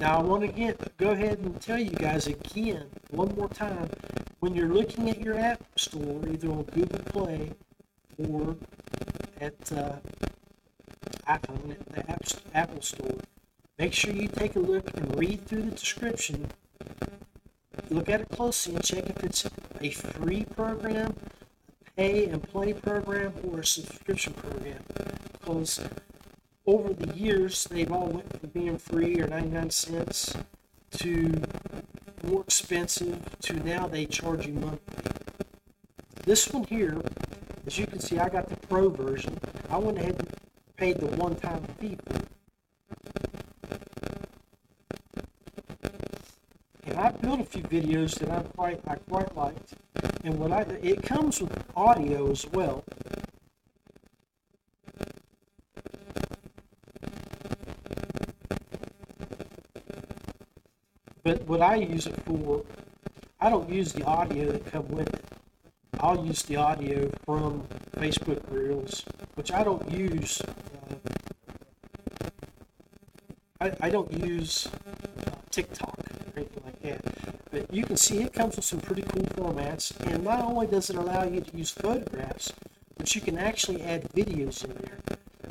Now 0.00 0.18
I 0.18 0.22
want 0.22 0.42
to 0.42 0.48
get, 0.48 0.96
go 0.96 1.10
ahead 1.10 1.38
and 1.38 1.60
tell 1.60 1.78
you 1.78 1.90
guys 1.90 2.26
again, 2.26 2.86
one 3.10 3.34
more 3.34 3.48
time, 3.48 3.88
when 4.40 4.54
you're 4.54 4.68
looking 4.68 5.08
at 5.10 5.20
your 5.20 5.38
app 5.38 5.64
store, 5.76 6.20
either 6.28 6.48
on 6.50 6.62
Google 6.64 7.00
Play 7.00 7.52
or 8.18 8.56
at 9.40 9.72
uh, 9.72 9.96
iPhone, 11.26 11.72
at 11.72 11.86
the 11.88 12.10
app, 12.10 12.22
Apple 12.54 12.82
Store, 12.82 13.18
make 13.78 13.92
sure 13.92 14.12
you 14.12 14.28
take 14.28 14.56
a 14.56 14.60
look 14.60 14.96
and 14.96 15.18
read 15.18 15.46
through 15.46 15.62
the 15.62 15.70
description. 15.72 16.48
Look 17.90 18.08
at 18.08 18.20
it 18.20 18.28
closely 18.30 18.74
and 18.74 18.84
check 18.84 19.06
if 19.06 19.24
it's 19.24 19.46
a 19.80 19.90
free 19.90 20.44
program, 20.44 21.16
a 21.86 21.90
pay 21.96 22.26
and 22.26 22.42
play 22.42 22.72
program, 22.72 23.32
or 23.44 23.60
a 23.60 23.66
subscription 23.66 24.32
program. 24.34 24.82
Because 25.32 25.80
over 26.68 26.92
the 26.92 27.16
years, 27.16 27.64
they've 27.64 27.90
all 27.90 28.08
went 28.08 28.38
from 28.38 28.50
being 28.50 28.76
free 28.76 29.18
or 29.18 29.26
99 29.26 29.70
cents 29.70 30.34
to 30.90 31.40
more 32.22 32.42
expensive 32.42 33.18
to 33.40 33.54
now 33.64 33.86
they 33.86 34.04
charge 34.04 34.46
you 34.46 34.52
monthly. 34.52 34.78
This 36.24 36.52
one 36.52 36.64
here, 36.64 37.00
as 37.66 37.78
you 37.78 37.86
can 37.86 38.00
see, 38.00 38.18
I 38.18 38.28
got 38.28 38.50
the 38.50 38.56
pro 38.66 38.90
version. 38.90 39.38
I 39.70 39.78
went 39.78 39.96
ahead 39.96 40.16
and 40.18 40.28
paid 40.76 40.98
the 40.98 41.06
one-time 41.16 41.62
fee. 41.80 41.96
And 46.84 46.98
I 46.98 47.12
built 47.12 47.40
a 47.40 47.44
few 47.44 47.62
videos 47.62 48.18
that 48.18 48.30
I 48.30 48.42
quite 48.42 48.82
I 48.86 48.96
quite 48.96 49.34
liked. 49.34 49.72
And 50.22 50.38
what 50.38 50.52
I 50.52 50.60
it 50.82 51.02
comes 51.02 51.40
with 51.40 51.64
audio 51.74 52.30
as 52.30 52.46
well. 52.48 52.84
But 61.28 61.42
what 61.42 61.60
I 61.60 61.74
use 61.74 62.06
it 62.06 62.18
for, 62.24 62.64
I 63.38 63.50
don't 63.50 63.68
use 63.68 63.92
the 63.92 64.02
audio 64.06 64.50
that 64.50 64.64
come 64.64 64.88
with 64.88 65.12
it. 65.12 65.22
I'll 66.00 66.24
use 66.24 66.42
the 66.44 66.56
audio 66.56 67.10
from 67.26 67.64
Facebook 67.98 68.40
Reels, 68.50 69.04
which 69.34 69.52
I 69.52 69.62
don't 69.62 69.92
use. 69.92 70.40
Uh, 70.40 70.94
I, 73.60 73.72
I 73.78 73.90
don't 73.90 74.10
use 74.10 74.68
uh, 74.68 75.30
TikTok 75.50 75.98
or 75.98 76.32
anything 76.38 76.62
like 76.64 76.80
that. 76.80 77.00
But 77.50 77.74
you 77.74 77.84
can 77.84 77.98
see 77.98 78.22
it 78.22 78.32
comes 78.32 78.56
with 78.56 78.64
some 78.64 78.80
pretty 78.80 79.02
cool 79.02 79.26
formats, 79.36 79.94
and 80.10 80.24
not 80.24 80.42
only 80.42 80.66
does 80.66 80.88
it 80.88 80.96
allow 80.96 81.24
you 81.24 81.42
to 81.42 81.56
use 81.58 81.70
photographs, 81.70 82.54
but 82.96 83.14
you 83.14 83.20
can 83.20 83.36
actually 83.36 83.82
add 83.82 84.10
videos 84.14 84.64
in 84.64 84.70
there. 84.70 84.98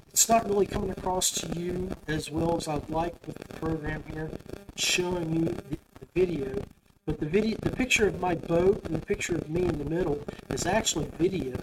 It's 0.09 0.27
not 0.27 0.49
really 0.49 0.65
coming 0.65 0.89
across 0.89 1.29
to 1.33 1.59
you 1.59 1.91
as 2.07 2.31
well 2.31 2.57
as 2.57 2.67
I'd 2.67 2.89
like 2.89 3.13
with 3.27 3.37
the 3.37 3.53
program 3.53 4.03
here, 4.11 4.31
showing 4.77 5.33
you 5.33 5.45
the, 5.45 5.77
video. 6.13 6.63
But 7.05 7.19
the 7.19 7.27
video, 7.27 7.57
the 7.61 7.69
picture 7.69 8.07
of 8.07 8.19
my 8.19 8.33
boat 8.33 8.83
and 8.85 8.95
the 8.95 9.05
picture 9.05 9.35
of 9.35 9.49
me 9.49 9.61
in 9.61 9.77
the 9.77 9.85
middle 9.85 10.23
is 10.49 10.65
actually 10.65 11.05
video. 11.19 11.53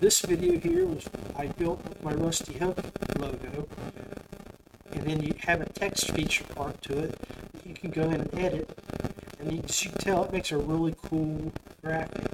This 0.00 0.20
video 0.20 0.58
here 0.58 0.86
was 0.86 1.08
I 1.36 1.46
built 1.46 1.82
with 1.88 2.02
my 2.02 2.12
Rusty 2.12 2.54
Hook 2.54 2.78
logo, 3.18 3.68
and 4.92 5.02
then 5.04 5.22
you 5.22 5.34
have 5.46 5.60
a 5.60 5.68
text 5.70 6.10
feature 6.10 6.44
part 6.44 6.82
to 6.82 6.98
it 6.98 7.18
that 7.52 7.66
you 7.66 7.74
can 7.74 7.90
go 7.90 8.02
in 8.10 8.20
and 8.20 8.34
edit, 8.38 8.76
and 9.38 9.52
you, 9.52 9.62
as 9.62 9.84
you 9.84 9.90
can 9.90 10.00
tell, 10.00 10.24
it 10.24 10.32
makes 10.32 10.52
a 10.52 10.58
really 10.58 10.94
cool 11.02 11.52
graphic. 11.82 12.33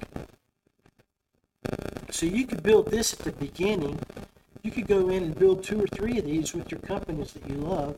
So 2.20 2.26
you 2.26 2.46
could 2.46 2.62
build 2.62 2.90
this 2.90 3.14
at 3.14 3.20
the 3.20 3.32
beginning 3.32 3.98
you 4.62 4.70
could 4.70 4.86
go 4.86 5.08
in 5.08 5.22
and 5.22 5.38
build 5.38 5.64
two 5.64 5.82
or 5.82 5.86
three 5.86 6.18
of 6.18 6.26
these 6.26 6.52
with 6.52 6.70
your 6.70 6.80
companies 6.80 7.32
that 7.32 7.48
you 7.48 7.54
love, 7.54 7.96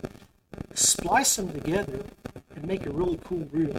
splice 0.74 1.34
them 1.34 1.52
together, 1.52 2.04
and 2.54 2.64
make 2.64 2.86
a 2.86 2.90
really 2.90 3.18
cool 3.24 3.48
reel. 3.50 3.76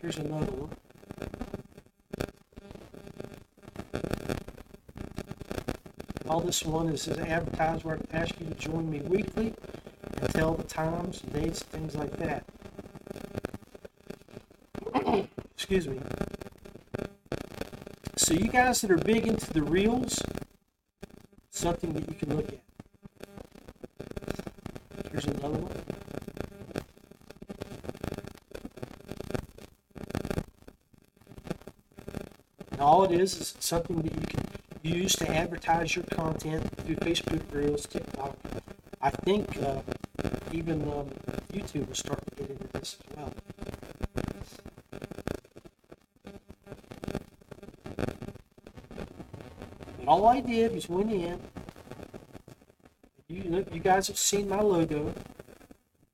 Here's 0.00 0.16
another 0.16 0.50
one. 0.50 0.70
All 6.28 6.40
this 6.40 6.64
one 6.64 6.88
is 6.88 7.06
an 7.06 7.20
advertise 7.28 7.84
where 7.84 8.00
I 8.12 8.16
ask 8.16 8.34
you 8.40 8.46
to 8.46 8.54
join 8.54 8.90
me 8.90 8.98
weekly 9.02 9.54
and 10.16 10.28
tell 10.30 10.54
the 10.54 10.64
times, 10.64 11.20
dates, 11.20 11.62
things 11.62 11.94
like 11.94 12.16
that. 12.16 12.42
Excuse 15.62 15.86
me. 15.86 16.00
So 18.16 18.34
you 18.34 18.48
guys 18.48 18.80
that 18.80 18.90
are 18.90 18.98
big 18.98 19.28
into 19.28 19.52
the 19.52 19.62
reels, 19.62 20.20
something 21.50 21.92
that 21.92 22.08
you 22.08 22.16
can 22.16 22.36
look 22.36 22.48
at. 22.48 22.58
Here's 25.12 25.26
another 25.26 25.50
one. 25.50 25.72
And 32.72 32.80
all 32.80 33.04
it 33.04 33.12
is 33.12 33.40
is 33.40 33.54
something 33.60 34.02
that 34.02 34.12
you 34.12 34.26
can 34.26 34.44
use 34.82 35.14
to 35.14 35.30
advertise 35.30 35.94
your 35.94 36.06
content 36.06 36.76
through 36.78 36.96
Facebook 36.96 37.42
Reels, 37.52 37.86
TikTok. 37.86 38.36
I 39.00 39.10
think 39.10 39.62
uh, 39.62 39.82
even 40.50 40.82
um, 40.82 41.06
YouTube 41.52 41.86
will 41.86 41.94
start 41.94 42.18
to 42.30 42.34
get 42.34 42.50
into 42.50 42.66
this 42.72 42.96
as 42.98 43.16
well. 43.16 43.32
But 43.32 43.42
all 50.12 50.28
I 50.28 50.40
did 50.40 50.74
was 50.74 50.90
went 50.90 51.10
in. 51.10 51.40
You 53.28 53.64
you 53.72 53.80
guys 53.80 54.08
have 54.08 54.18
seen 54.18 54.46
my 54.46 54.60
logo, 54.60 55.14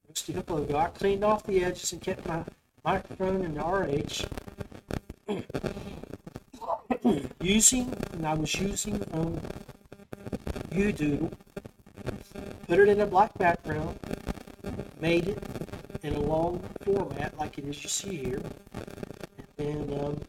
Rusty 0.07 0.33
Hook 0.35 0.51
logo. 0.51 0.77
I 0.77 0.87
cleaned 0.87 1.25
off 1.25 1.43
the 1.43 1.65
edges 1.65 1.93
and 1.93 2.01
kept 2.01 2.25
my 2.25 2.45
microphone 2.85 3.43
the 3.55 3.61
RH. 3.61 4.29
using, 7.41 7.93
and 8.13 8.25
I 8.25 8.35
was 8.35 8.55
using 8.55 9.03
um, 9.13 9.41
UDoodle. 10.71 11.33
Put 12.69 12.79
it 12.79 12.89
in 12.89 13.01
a 13.01 13.07
black 13.07 13.37
background. 13.37 13.99
Made 15.01 15.27
it 15.27 15.43
in 16.05 16.15
a 16.15 16.21
long 16.21 16.63
format 16.85 17.37
like 17.37 17.59
it 17.59 17.65
is 17.65 17.83
you 17.83 17.89
see 17.89 18.17
here. 18.17 18.43
And 19.59 19.93
um, 20.01 20.21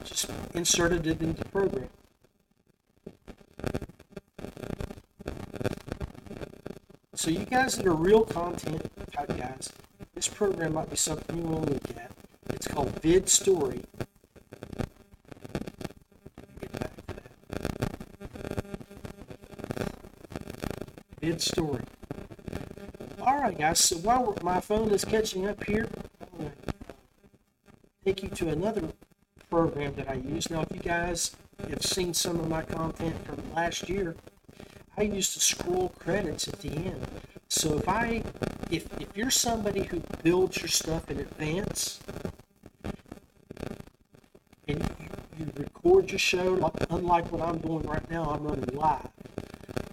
just 0.00 0.07
inserted 0.54 1.06
it 1.06 1.20
into 1.20 1.42
the 1.42 1.48
program. 1.48 1.88
So 7.14 7.30
you 7.30 7.44
guys 7.44 7.76
that 7.76 7.86
are 7.86 7.92
real 7.92 8.24
content 8.24 8.90
type 9.12 9.36
guys, 9.36 9.72
this 10.14 10.28
program 10.28 10.74
might 10.74 10.88
be 10.88 10.96
something 10.96 11.36
you 11.36 11.42
want 11.42 11.66
to 11.66 11.72
look 11.72 11.90
at. 11.96 12.12
It's 12.50 12.68
called 12.68 12.90
Vid 13.02 13.28
Story. 13.28 13.84
Vid 21.20 21.40
Story. 21.40 21.82
All 23.20 23.38
right, 23.40 23.58
guys. 23.58 23.80
So 23.80 23.96
while 23.98 24.36
my 24.42 24.60
phone 24.60 24.90
is 24.90 25.04
catching 25.04 25.46
up 25.46 25.62
here, 25.64 25.88
I'm 26.20 26.38
going 26.38 26.52
to 26.52 26.72
take 28.04 28.22
you 28.22 28.28
to 28.28 28.48
another 28.48 28.82
program 29.58 29.92
that 29.96 30.08
I 30.08 30.14
use. 30.14 30.48
Now, 30.50 30.60
if 30.60 30.68
you 30.72 30.78
guys 30.78 31.34
have 31.68 31.84
seen 31.84 32.14
some 32.14 32.38
of 32.38 32.48
my 32.48 32.62
content 32.62 33.16
from 33.26 33.42
last 33.56 33.88
year, 33.88 34.14
I 34.96 35.02
used 35.02 35.32
to 35.34 35.40
scroll 35.40 35.88
credits 35.98 36.46
at 36.46 36.60
the 36.60 36.70
end. 36.70 37.04
So 37.48 37.78
if 37.78 37.88
I, 37.88 38.22
if 38.70 38.84
if 39.00 39.08
you're 39.16 39.32
somebody 39.32 39.82
who 39.82 40.00
builds 40.22 40.58
your 40.58 40.68
stuff 40.68 41.10
in 41.10 41.18
advance, 41.18 41.98
and 44.68 44.78
you, 45.00 45.08
you 45.38 45.46
record 45.56 46.08
your 46.12 46.20
show, 46.20 46.52
like, 46.64 46.78
unlike 46.90 47.32
what 47.32 47.42
I'm 47.42 47.58
doing 47.58 47.82
right 47.82 48.08
now, 48.08 48.24
I'm 48.30 48.44
running 48.44 48.76
live. 48.76 49.08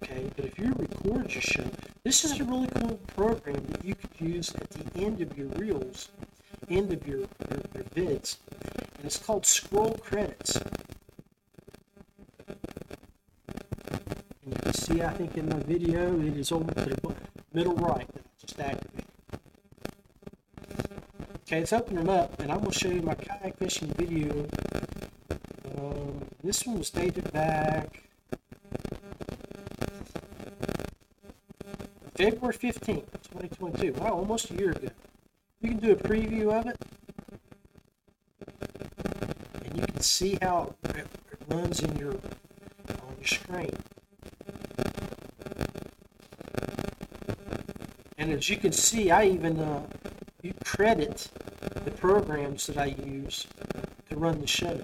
Okay, 0.00 0.30
but 0.36 0.44
if 0.44 0.56
you 0.60 0.72
record 0.78 1.32
your 1.34 1.42
show, 1.42 1.68
this 2.04 2.24
is 2.24 2.38
a 2.38 2.44
really 2.44 2.68
cool 2.78 3.00
program 3.16 3.64
that 3.70 3.84
you 3.84 3.96
could 3.96 4.16
use 4.20 4.54
at 4.54 4.70
the 4.70 5.04
end 5.04 5.20
of 5.20 5.36
your 5.36 5.48
reels, 5.62 6.10
end 6.70 6.92
of 6.92 7.04
your, 7.08 7.22
your, 7.50 7.60
your 7.74 7.84
vids, 7.96 8.36
it's 9.06 9.18
called 9.18 9.46
Scroll 9.46 9.94
Credits. 9.98 10.56
And 14.44 14.52
you 14.52 14.54
can 14.54 14.74
see, 14.74 15.02
I 15.02 15.12
think 15.12 15.36
in 15.36 15.48
the 15.48 15.56
video, 15.56 16.20
it 16.20 16.36
is 16.36 16.48
to 16.48 16.58
the 16.58 17.14
middle 17.52 17.74
right 17.74 18.06
that 18.12 18.22
I 18.24 18.30
just 18.40 18.60
activated. 18.60 19.04
Okay, 21.46 21.60
let's 21.60 21.72
open 21.72 21.94
them 21.96 22.08
up, 22.08 22.40
and 22.40 22.50
I'm 22.50 22.58
going 22.58 22.72
to 22.72 22.78
show 22.78 22.88
you 22.88 23.02
my 23.02 23.14
kayak 23.14 23.56
fishing 23.56 23.88
video. 23.94 24.48
Um, 25.78 26.26
this 26.42 26.66
one 26.66 26.78
was 26.78 26.90
dated 26.90 27.32
back 27.32 28.02
February 32.16 32.54
15th, 32.54 33.12
2022. 33.30 33.92
Wow, 33.92 34.14
almost 34.14 34.50
a 34.50 34.54
year 34.54 34.70
ago. 34.70 34.88
You 35.60 35.68
can 35.70 35.78
do 35.78 35.92
a 35.92 35.96
preview 35.96 36.50
of 36.50 36.66
it, 36.66 36.76
and 39.64 39.76
you 39.76 39.82
can 39.82 39.85
see 40.00 40.38
how 40.42 40.74
it, 40.84 41.06
runs 41.48 41.80
in 41.80 41.96
your 41.96 42.12
on 42.12 43.14
your 43.18 43.26
screen. 43.26 43.76
And 48.18 48.32
as 48.32 48.48
you 48.50 48.56
can 48.56 48.72
see, 48.72 49.10
I 49.10 49.24
even 49.24 49.60
uh, 49.60 49.82
you 50.42 50.54
credit 50.64 51.28
the 51.84 51.90
programs 51.92 52.66
that 52.66 52.78
I 52.78 52.86
use 52.86 53.46
to 54.08 54.16
run 54.16 54.40
the 54.40 54.46
show. 54.46 54.80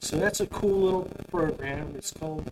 So 0.00 0.16
that's 0.16 0.40
a 0.40 0.46
cool 0.46 0.80
little 0.80 1.10
program. 1.30 1.94
It's 1.96 2.10
called 2.12 2.50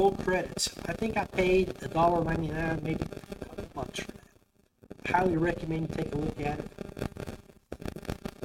Scroll 0.00 0.12
Credits. 0.12 0.70
I 0.86 0.94
think 0.94 1.18
I 1.18 1.26
paid 1.26 1.74
$1.99, 1.74 2.82
maybe 2.82 3.02
a 3.02 3.44
couple 3.44 3.64
bucks 3.74 4.00
for 4.00 4.12
that. 4.12 5.12
Highly 5.12 5.36
recommend 5.36 5.90
you 5.90 5.94
take 5.94 6.14
a 6.14 6.16
look 6.16 6.40
at 6.40 6.58
it. 6.58 6.68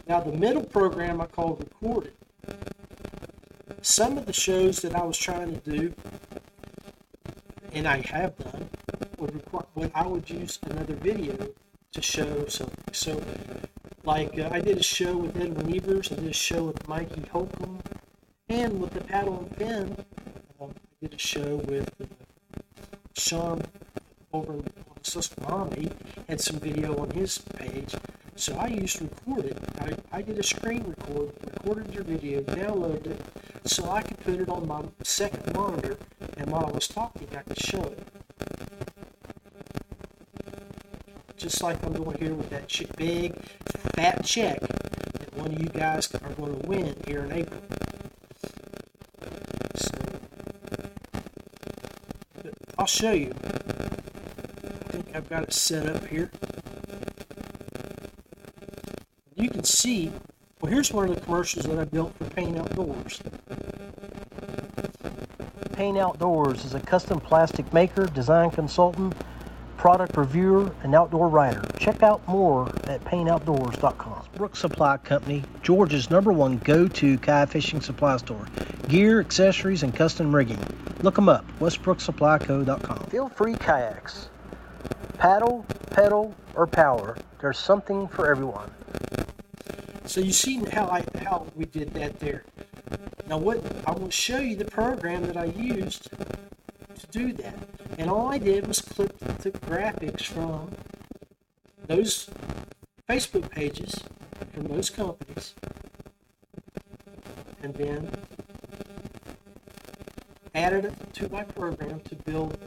Now 0.05 0.19
the 0.19 0.33
middle 0.33 0.65
program 0.65 1.21
I 1.21 1.27
call 1.27 1.55
Recorded. 1.55 2.11
Some 3.81 4.17
of 4.17 4.25
the 4.25 4.33
shows 4.33 4.81
that 4.81 4.95
I 4.95 5.03
was 5.03 5.17
trying 5.17 5.57
to 5.57 5.71
do, 5.71 5.93
and 7.71 7.87
I 7.87 8.01
have 8.01 8.37
done, 8.37 8.67
would 9.17 9.33
require, 9.33 9.65
would 9.75 9.91
I 9.95 10.05
would 10.07 10.29
use 10.29 10.59
another 10.69 10.95
video 10.95 11.37
to 11.93 12.01
show 12.01 12.47
something. 12.47 12.93
So 12.93 13.23
like 14.03 14.37
uh, 14.37 14.49
I 14.51 14.59
did 14.59 14.77
a 14.77 14.83
show 14.83 15.15
with 15.15 15.39
Edwin 15.39 15.73
Evers, 15.73 16.11
I 16.11 16.15
did 16.15 16.31
a 16.31 16.33
show 16.33 16.65
with 16.65 16.85
Mikey 16.85 17.23
Holcomb, 17.31 17.79
and 18.49 18.81
with 18.81 18.91
the 18.91 19.01
paddle 19.01 19.49
and 19.57 20.05
I 20.14 20.14
did 21.05 21.13
a 21.13 21.19
show 21.19 21.57
with 21.67 21.87
uh, 22.01 22.05
Sean 23.15 23.61
over 24.33 24.53
on 24.53 24.63
Susquehanna. 25.03 25.91
Had 26.27 26.41
some 26.41 26.59
video 26.59 26.97
on 26.97 27.11
his 27.11 27.37
page, 27.37 27.93
so 28.35 28.55
I 28.55 28.67
used 28.67 28.97
to 28.97 29.03
recorded. 29.03 29.59
I, 29.79 30.17
I 30.17 30.21
did 30.23 30.39
a 30.39 30.43
screen 30.43 30.83
record, 30.83 31.31
recorded 31.43 31.93
your 31.93 32.03
video, 32.03 32.41
downloaded 32.41 33.05
it, 33.05 33.21
so 33.65 33.91
I 33.91 34.01
could 34.01 34.17
put 34.21 34.39
it 34.39 34.49
on 34.49 34.67
my 34.67 34.81
second 35.03 35.53
monitor, 35.53 35.97
and 36.37 36.49
while 36.49 36.65
I 36.65 36.71
was 36.71 36.87
talking, 36.87 37.27
I 37.37 37.41
could 37.41 37.59
show 37.59 37.83
it. 37.83 37.99
Just 41.37 41.61
like 41.61 41.85
I'm 41.85 41.93
doing 41.93 42.17
here 42.17 42.33
with 42.33 42.49
that 42.49 42.67
big 42.97 43.35
fat 43.93 44.25
check 44.25 44.59
that 44.59 45.35
one 45.35 45.53
of 45.53 45.61
you 45.61 45.69
guys 45.69 46.11
are 46.15 46.29
going 46.29 46.59
to 46.59 46.67
win 46.67 46.95
here 47.05 47.19
in 47.25 47.31
April. 47.31 47.61
So, 49.75 49.91
but 52.41 52.53
I'll 52.77 52.85
show 52.85 53.11
you. 53.11 53.33
I 53.43 54.91
think 54.91 55.15
I've 55.15 55.29
got 55.29 55.43
it 55.43 55.53
set 55.53 55.87
up 55.87 56.05
here. 56.05 56.29
You 59.35 59.49
can 59.49 59.63
see, 59.63 60.11
well, 60.61 60.71
here's 60.71 60.91
one 60.91 61.09
of 61.09 61.15
the 61.15 61.21
commercials 61.21 61.65
that 61.65 61.79
I 61.79 61.85
built 61.85 62.13
for 62.15 62.25
Payne 62.25 62.57
Outdoors. 62.57 63.21
Payne 65.73 65.97
Outdoors 65.97 66.65
is 66.65 66.73
a 66.73 66.79
custom 66.79 67.19
plastic 67.19 67.71
maker, 67.73 68.05
design 68.07 68.51
consultant, 68.51 69.13
product 69.77 70.17
reviewer, 70.17 70.73
and 70.83 70.95
outdoor 70.95 71.29
writer. 71.29 71.63
Check 71.77 72.01
out 72.01 72.25
more 72.27 72.67
at 72.85 73.03
payneoutdoors.com. 73.03 74.25
Brooks 74.35 74.59
Supply 74.59 74.97
Company, 74.97 75.43
Georgia's 75.61 76.09
number 76.09 76.33
one 76.33 76.57
go-to 76.57 77.17
kayak 77.19 77.49
fishing 77.49 77.81
supply 77.81 78.17
store. 78.17 78.47
Gear, 78.87 79.19
accessories, 79.19 79.83
and 79.83 79.93
custom 79.93 80.35
rigging. 80.35 80.59
Look 81.01 81.15
them 81.15 81.29
up, 81.29 81.45
westbrooksupplyco.com. 81.59 83.07
Feel 83.09 83.29
free 83.29 83.55
kayaks. 83.55 84.29
Paddle, 85.17 85.65
pedal, 85.91 86.35
or 86.55 86.67
power, 86.67 87.17
there's 87.39 87.59
something 87.59 88.07
for 88.07 88.27
everyone. 88.27 88.71
So 90.05 90.21
you 90.21 90.31
see 90.31 90.63
how 90.65 90.85
I 90.87 91.03
how 91.19 91.47
we 91.55 91.65
did 91.65 91.93
that 91.93 92.19
there. 92.19 92.43
Now 93.27 93.37
what 93.37 93.59
I 93.87 93.91
will 93.91 94.09
show 94.09 94.39
you 94.39 94.55
the 94.55 94.65
program 94.65 95.25
that 95.25 95.37
I 95.37 95.45
used 95.45 96.09
to 96.11 97.07
do 97.11 97.33
that. 97.33 97.57
And 97.97 98.09
all 98.09 98.27
I 98.27 98.37
did 98.37 98.67
was 98.67 98.79
clip 98.81 99.17
the 99.19 99.51
graphics 99.51 100.23
from 100.23 100.71
those 101.87 102.29
Facebook 103.09 103.49
pages 103.51 103.99
from 104.53 104.67
those 104.67 104.89
companies 104.89 105.53
and 107.61 107.73
then 107.75 108.09
added 110.55 110.85
it 110.85 111.13
to 111.13 111.29
my 111.29 111.43
program 111.43 111.99
to 111.99 112.15
build 112.15 112.57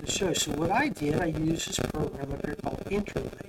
the 0.00 0.10
show. 0.10 0.32
So 0.34 0.52
what 0.52 0.70
I 0.70 0.88
did, 0.88 1.20
I 1.20 1.26
used 1.26 1.68
this 1.68 1.78
program 1.78 2.32
up 2.32 2.44
here 2.44 2.54
called 2.56 2.82
Introvate. 2.90 3.48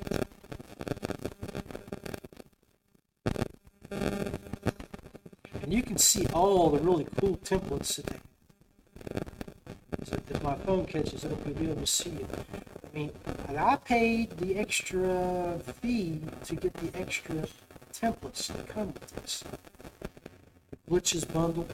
And 5.62 5.74
you 5.74 5.84
can 5.84 5.98
see 5.98 6.26
all 6.28 6.70
the 6.70 6.80
really 6.80 7.06
cool 7.20 7.38
templates 7.38 7.98
that, 7.98 8.22
they, 10.10 10.34
If 10.34 10.42
my 10.42 10.56
phone 10.56 10.86
catches 10.86 11.26
up, 11.26 11.46
you'll 11.46 11.56
be 11.56 11.66
able 11.66 11.82
to 11.82 11.86
see 11.86 12.12
it. 12.12 12.30
I 12.92 12.98
mean, 12.98 13.12
I 13.50 13.76
paid 13.76 14.38
the 14.38 14.56
extra 14.58 15.60
fee 15.82 16.22
to 16.46 16.56
get 16.56 16.74
the 16.76 16.98
extra 16.98 17.46
templates 17.94 18.48
that 18.48 18.68
come 18.68 18.88
with 18.88 19.16
this. 19.16 19.44
Glitches 20.90 21.32
bundle. 21.32 21.68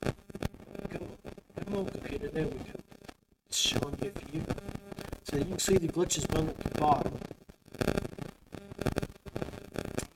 Come 0.00 1.02
on, 1.02 1.64
come 1.64 1.76
on 1.76 1.86
computer, 1.86 2.28
there 2.28 2.44
we 2.44 2.50
go. 2.50 2.80
It's 3.48 3.58
showing 3.58 3.96
you 4.00 4.12
a 4.14 4.18
few. 4.30 4.44
So 5.24 5.36
you 5.36 5.44
can 5.44 5.58
see 5.58 5.78
the 5.78 5.88
glitches 5.88 6.28
bundle 6.32 6.54
at 6.56 6.72
the 6.72 6.80
bottom. 6.80 7.18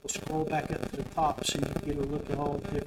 We'll 0.02 0.08
scroll 0.08 0.44
back 0.44 0.70
up 0.70 0.88
to 0.90 0.96
the 0.98 1.02
top 1.02 1.44
so 1.44 1.58
you 1.58 1.64
can 1.66 1.88
get 1.88 1.96
a 1.96 2.02
look 2.02 2.30
at 2.30 2.38
all 2.38 2.58
the 2.58 2.86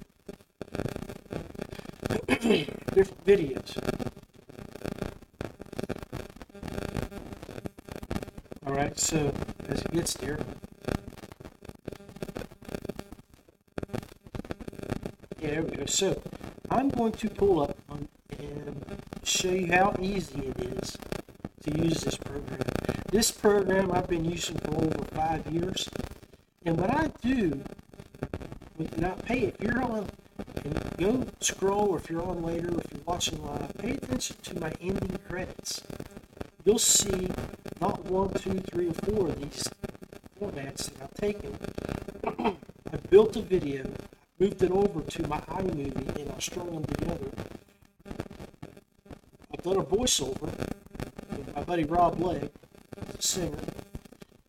different, 2.95 3.25
videos. 3.25 3.77
All 8.65 8.73
right, 8.73 8.97
so 8.97 9.33
as 9.67 9.81
it 9.81 9.91
gets 9.91 10.13
there, 10.15 10.39
yeah, 10.39 10.45
there 15.43 15.61
we 15.61 15.75
go. 15.75 15.85
So 15.85 16.21
I'm 16.71 16.89
going 16.89 17.11
to 17.11 17.29
pull 17.29 17.61
up 17.61 17.77
and 18.39 18.97
show 19.23 19.49
you 19.51 19.71
how 19.71 19.93
easy 20.01 20.39
it 20.39 20.59
is 20.59 20.97
to 21.63 21.83
use 21.83 22.01
this 22.01 22.15
program. 22.15 22.61
This 23.11 23.29
program 23.31 23.91
I've 23.91 24.07
been 24.07 24.25
using 24.25 24.57
for 24.59 24.75
over 24.75 25.03
five 25.13 25.45
years, 25.47 25.89
and 26.65 26.79
what 26.79 26.89
I 26.91 27.11
do, 27.21 27.61
when 28.77 29.03
I 29.03 29.11
pay, 29.21 29.41
if 29.43 29.61
you're 29.61 29.83
on, 29.83 30.07
go 30.97 31.25
scroll, 31.41 31.89
or 31.89 31.97
if 31.97 32.09
you're 32.09 32.23
on 32.23 32.41
later, 32.41 32.69
if 32.79 32.85
you're 32.93 33.03
watching 33.05 33.43
live, 33.45 33.77
pay 33.77 33.91
attention 33.91 34.37
to 34.43 34.59
my 34.59 34.71
ending 34.79 35.19
credits. 35.27 35.83
You'll 36.63 36.79
see 36.79 37.29
not 37.81 38.05
one, 38.05 38.33
two, 38.35 38.59
three, 38.61 38.89
or 38.89 38.93
four 38.93 39.27
of 39.27 39.41
these 39.41 39.67
formats 40.39 40.89
that 40.89 41.03
I've 41.03 41.13
taken. 41.15 41.57
I 42.93 42.97
built 43.09 43.35
a 43.35 43.41
video, 43.41 43.83
moved 44.39 44.61
it 44.63 44.71
over 44.71 45.01
to 45.01 45.27
my 45.27 45.39
iMovie, 45.41 46.19
and 46.19 46.31
I 46.31 46.39
strung 46.39 46.71
them 46.71 46.85
together. 46.85 47.29
I've 49.53 49.63
done 49.63 49.77
a 49.77 49.83
voiceover 49.83 50.41
with 50.41 51.55
my 51.55 51.63
buddy 51.63 51.83
Rob 51.83 52.19
Legg, 52.19 52.49
a 52.97 53.21
singer, 53.21 53.57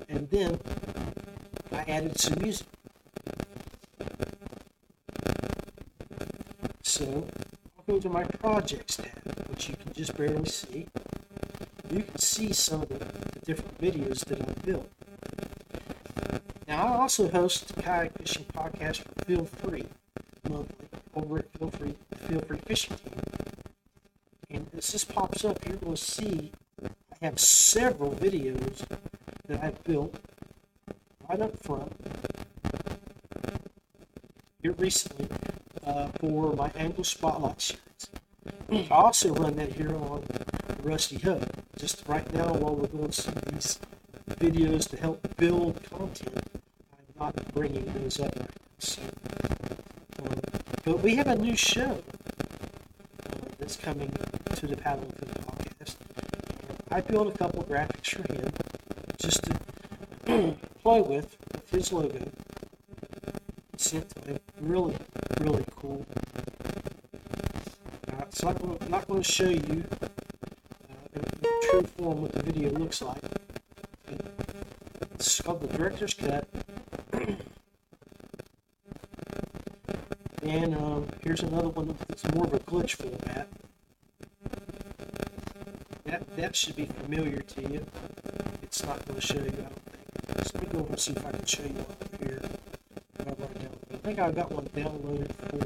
and 0.08 0.28
then 0.30 0.58
I 1.72 1.84
added 1.88 2.18
some 2.18 2.40
music. 2.40 2.66
So 6.82 7.26
I'll 7.76 7.94
go 7.94 8.00
to 8.00 8.08
my 8.08 8.24
projects 8.24 8.96
tab, 8.96 9.48
which 9.48 9.68
you 9.68 9.76
can 9.76 9.92
just 9.92 10.16
barely 10.16 10.46
see 10.46 10.88
you 11.94 12.02
can 12.02 12.18
see 12.18 12.52
some 12.52 12.82
of 12.82 12.88
the, 12.88 12.98
the 12.98 13.40
different 13.44 13.80
videos 13.80 14.24
that 14.24 14.40
I've 14.40 14.62
built. 14.62 14.90
Now, 16.66 16.86
I 16.86 16.96
also 16.98 17.28
host 17.28 17.68
the 17.68 17.82
kayak 17.82 18.18
fishing 18.18 18.46
podcast 18.46 19.02
for 19.02 19.13
Feel 19.26 19.46
Free 19.46 19.86
over 21.14 21.38
at 21.38 21.58
Feel 21.58 21.70
Free, 21.70 21.94
Feel 22.28 22.40
Free 22.40 22.58
Fishing 22.66 22.96
Team. 22.96 23.20
And 24.50 24.66
as 24.76 24.92
this 24.92 25.04
pops 25.04 25.44
up, 25.44 25.64
you're 25.66 25.78
going 25.78 25.94
to 25.94 26.02
see 26.02 26.52
I 26.82 27.24
have 27.24 27.38
several 27.38 28.12
videos 28.12 28.84
that 29.46 29.62
I've 29.62 29.82
built 29.84 30.14
right 31.28 31.40
up 31.40 31.58
front 31.62 31.92
here 34.62 34.72
recently 34.72 35.28
uh, 35.86 36.08
for 36.20 36.54
my 36.54 36.70
Angle 36.76 37.04
Spotlight 37.04 37.60
series. 37.62 38.90
I 38.90 38.94
also 38.94 39.32
run 39.34 39.56
that 39.56 39.72
here 39.72 39.94
on 39.94 40.22
Rusty 40.82 41.16
Hook 41.16 41.42
just 41.78 42.06
right 42.06 42.30
now 42.34 42.52
while 42.52 42.74
we're 42.74 42.88
going 42.88 43.10
through 43.10 43.52
these 43.52 43.78
videos 44.28 44.88
to 44.90 44.98
help 44.98 45.26
build 45.38 45.80
content, 45.90 46.44
I'm 46.92 47.18
not 47.18 47.54
bringing 47.54 47.84
those 47.94 48.20
up 48.20 48.34
right. 48.36 48.63
Um, 48.84 50.40
but 50.84 51.00
we 51.00 51.14
have 51.16 51.26
a 51.26 51.36
new 51.36 51.56
show 51.56 52.02
uh, 53.24 53.36
that's 53.58 53.76
coming 53.76 54.12
to 54.56 54.66
the 54.66 54.76
Paddle 54.76 55.10
the 55.18 55.26
podcast. 55.26 55.96
I 56.90 57.00
built 57.00 57.34
a 57.34 57.38
couple 57.38 57.62
graphics 57.64 58.10
for 58.14 58.30
him 58.32 58.52
just 59.18 59.42
to 59.44 60.56
play 60.82 61.00
with, 61.00 61.36
with 61.52 61.70
his 61.70 61.92
logo. 61.92 62.28
Sent 63.78 64.10
to 64.10 64.32
him. 64.32 64.38
Really, 64.60 64.96
really 65.40 65.64
cool. 65.76 66.04
Uh, 68.12 68.24
so 68.30 68.48
I'm 68.48 68.90
not 68.90 69.08
going 69.08 69.22
to 69.22 69.32
show 69.32 69.48
you 69.48 69.84
in 71.14 71.24
true 71.70 71.82
form 71.96 72.20
what 72.22 72.32
the 72.32 72.42
video 72.42 72.70
looks 72.70 73.00
like. 73.00 73.22
It's 75.14 75.40
called 75.40 75.62
the 75.62 75.76
director's 75.78 76.12
cut. 76.12 76.46
And 80.44 80.74
um, 80.74 81.06
here's 81.22 81.42
another 81.42 81.68
one 81.68 81.96
that's 82.08 82.24
more 82.34 82.44
of 82.44 82.52
a 82.52 82.58
glitch 82.60 82.96
format. 82.96 83.48
That, 86.04 86.36
that 86.36 86.54
should 86.54 86.76
be 86.76 86.84
familiar 86.84 87.40
to 87.40 87.62
you. 87.62 87.86
It's 88.62 88.84
not 88.84 89.04
going 89.06 89.20
to 89.20 89.26
show 89.26 89.38
you, 89.38 89.44
I 89.46 89.62
don't 89.62 89.82
think. 89.90 90.54
let 90.54 90.62
me 90.62 90.68
go 90.70 90.78
over 90.80 90.90
and 90.90 91.00
see 91.00 91.12
if 91.12 91.26
I 91.26 91.30
can 91.30 91.46
show 91.46 91.62
you 91.62 91.78
over 91.78 92.24
here. 92.24 92.40
I 93.20 93.96
think 93.96 94.18
I 94.18 94.30
got 94.32 94.52
one 94.52 94.66
downloaded 94.66 95.32
for 95.32 95.56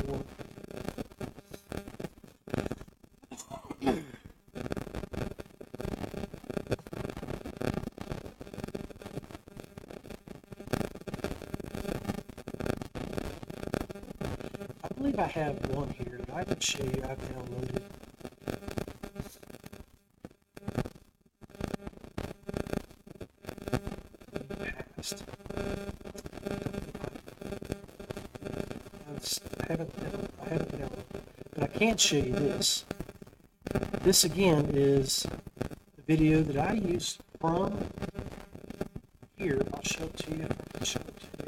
I 15.18 15.18
have 15.29 15.71
one 15.71 15.91
here 15.91 16.21
that 16.27 16.35
I 16.35 16.45
can 16.45 16.59
show 16.61 16.83
you 16.83 17.03
I've 17.09 17.19
downloaded. 17.21 17.83
Past. 24.97 25.23
I 29.61 29.67
haven't, 29.69 29.93
I 30.45 30.49
haven't 30.49 30.73
downloaded, 30.73 31.23
but 31.55 31.63
I 31.63 31.67
can 31.67 31.97
show 31.97 32.17
you 32.17 32.33
this. 32.33 32.85
This 34.03 34.25
again 34.25 34.71
is 34.73 35.27
the 35.97 36.03
video 36.07 36.43
that 36.43 36.57
I 36.57 36.73
used 36.75 37.21
from 37.41 37.77
here. 39.37 39.61
I'll 39.75 39.83
show 39.83 40.05
it 40.05 40.17
to 40.19 40.31
you. 40.37 40.49
I'll 40.79 40.85
show 40.85 41.01
it 41.01 41.17
to 41.21 41.27
you. 41.27 41.39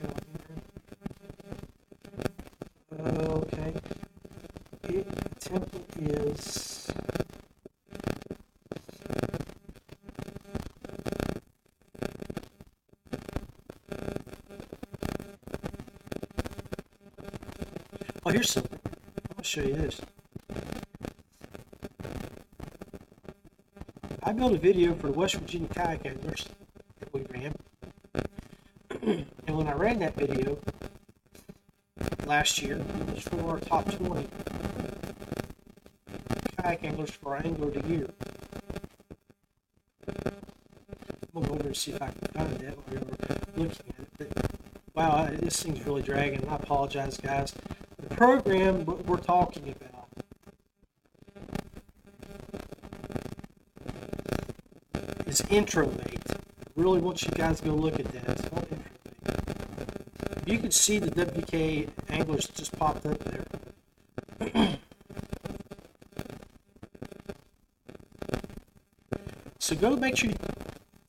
Oh, 18.24 18.31
here's 18.31 18.50
something. 18.50 18.79
I'll 19.37 19.42
show 19.42 19.62
you 19.62 19.74
this. 19.74 20.00
I 24.22 24.33
built 24.33 24.53
a 24.53 24.59
video 24.59 24.94
for 24.94 25.09
the 25.09 25.12
West 25.12 25.35
Virginia 25.35 25.68
Kayak 25.68 26.07
Anglers 26.07 26.46
that 27.00 27.12
we 27.12 27.22
ran. 27.33 27.55
and 29.03 29.57
when 29.57 29.66
I 29.66 29.72
ran 29.72 29.98
that 30.00 30.14
video, 30.14 30.59
last 32.31 32.62
year. 32.62 32.76
It 32.76 33.14
was 33.14 33.24
for 33.24 33.50
our 33.50 33.59
top 33.59 33.90
20 33.90 34.29
kayak 36.62 36.85
anglers 36.85 37.11
for 37.11 37.37
our 37.37 37.42
angler 37.44 37.68
of 37.68 37.75
the 37.75 37.88
year. 37.88 38.11
I'm 40.07 40.14
gonna 41.35 41.46
go 41.49 41.55
over 41.55 41.66
and 41.66 41.77
see 41.77 41.92
if 41.92 42.03
I 42.03 42.09
can 42.09 42.29
find 42.35 42.57
that 42.59 42.77
while 42.77 42.92
you're 42.92 43.01
looking 43.01 43.20
at 43.31 44.01
it. 44.01 44.09
But, 44.18 44.29
wow, 44.94 45.29
this 45.33 45.62
thing's 45.62 45.87
really 45.87 46.03
dragging. 46.03 46.46
I 46.49 46.57
apologize, 46.57 47.16
guys. 47.16 47.55
The 47.99 48.14
program 48.14 48.85
we're 48.85 49.16
talking 49.18 49.75
about 49.75 50.09
is 55.27 55.40
Introvate. 55.42 56.31
I 56.31 56.37
really 56.77 57.01
want 57.01 57.23
you 57.23 57.31
guys 57.31 57.61
to 57.61 57.66
go 57.66 57.75
look 57.75 58.01
at 58.01 58.07
that. 58.07 58.29
It's 58.29 58.49
called 58.49 58.66
Introvate. 58.70 60.49
You 60.49 60.59
can 60.59 60.70
see 60.73 60.99
the 60.99 61.11
WK 61.11 61.88
anglers 62.11 62.49
just 62.49 62.77
popped 62.77 63.07
up 63.07 63.18
there. 63.25 63.44
So 69.71 69.77
go 69.77 69.95
make 69.95 70.17
sure 70.17 70.29
you 70.29 70.37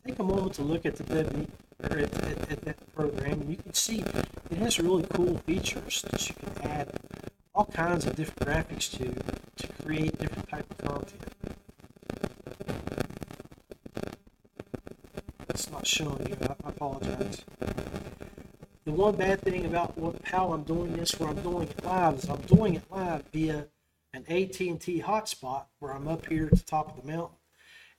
take 0.06 0.19
a 0.19 0.24
moment 0.24 0.54
to 0.54 0.62
look 0.62 0.86
at 0.86 0.95
the 0.95 1.04
W 1.04 1.47
or 1.84 1.97
at, 1.97 2.13
at, 2.24 2.52
at 2.52 2.62
that 2.62 2.93
program. 2.93 3.41
and 3.41 3.50
You 3.50 3.58
can 3.58 3.74
see 3.74 4.04
it 4.52 4.58
has 4.58 4.80
really 4.80 5.04
cool 5.12 5.38
features 5.47 6.04
that 6.12 6.30
you 6.30 6.36
can 6.36 6.69
add 6.69 6.91
all 7.56 7.65
kinds 7.65 8.06
of 8.06 8.15
different 8.15 8.47
graphics 8.47 8.88
to 9.00 9.06
to 9.56 9.74
create 9.84 10.15
different 10.19 10.47
type 10.47 10.69
of 10.69 10.78
content. 10.78 11.24
It's 15.50 15.71
not 15.71 15.88
showing 15.88 16.28
you. 16.30 16.38
I, 16.43 16.54
I 16.63 16.69
apologize. 16.69 17.43
The 18.86 18.91
one 18.91 19.15
bad 19.15 19.41
thing 19.41 19.65
about 19.65 19.97
what 19.97 20.17
how 20.26 20.54
I'm 20.54 20.65
doing 20.65 20.93
this, 20.93 21.19
where 21.19 21.30
I'm 21.30 21.41
doing 21.41 21.67
it 21.67 21.84
live, 21.84 22.13
is 22.19 22.30
I'm 22.30 22.41
doing 22.41 22.76
it 22.76 22.84
live 22.91 23.24
via 23.34 23.65
an 24.13 24.24
AT&T 24.28 25.02
hotspot, 25.02 25.63
where 25.80 25.93
I'm 25.93 26.08
up 26.08 26.28
here 26.28 26.45
at 26.45 26.52
the 26.52 26.63
top 26.63 26.95
of 26.95 27.04
the 27.04 27.12
mountain 27.12 27.38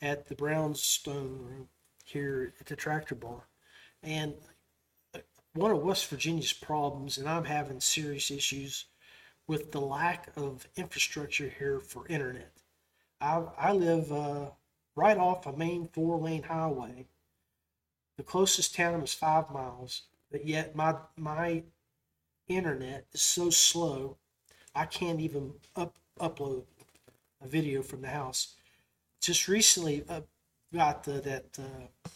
at 0.02 0.26
the 0.26 0.34
Brownstone 0.34 1.38
room 1.38 1.68
here 2.04 2.52
at 2.60 2.66
the 2.66 2.76
tractor 2.76 3.14
bar, 3.14 3.46
and 4.02 4.34
one 5.54 5.70
of 5.70 5.82
West 5.82 6.08
Virginia's 6.08 6.52
problems, 6.52 7.16
and 7.16 7.28
I'm 7.28 7.44
having 7.44 7.80
serious 7.80 8.30
issues 8.30 8.86
with 9.46 9.72
the 9.72 9.80
lack 9.80 10.30
of 10.36 10.66
infrastructure 10.76 11.48
here 11.58 11.78
for 11.80 12.06
internet. 12.08 12.52
I, 13.20 13.42
I 13.58 13.72
live 13.72 14.10
uh, 14.10 14.50
right 14.96 15.16
off 15.16 15.46
a 15.46 15.56
main 15.56 15.88
four 15.92 16.18
lane 16.18 16.42
highway. 16.42 17.06
The 18.16 18.22
closest 18.22 18.74
town 18.74 19.02
is 19.02 19.14
five 19.14 19.50
miles, 19.50 20.02
but 20.30 20.46
yet 20.46 20.74
my 20.74 20.96
my 21.16 21.62
internet 22.48 23.06
is 23.12 23.22
so 23.22 23.50
slow, 23.50 24.16
I 24.74 24.86
can't 24.86 25.20
even 25.20 25.52
up, 25.76 25.96
upload 26.20 26.64
a 27.42 27.48
video 27.48 27.82
from 27.82 28.02
the 28.02 28.08
house. 28.08 28.54
Just 29.22 29.46
recently, 29.46 30.04
uh, 30.08 30.22
got 30.74 31.04
the, 31.04 31.12
that 31.12 31.58
uh, 31.58 32.08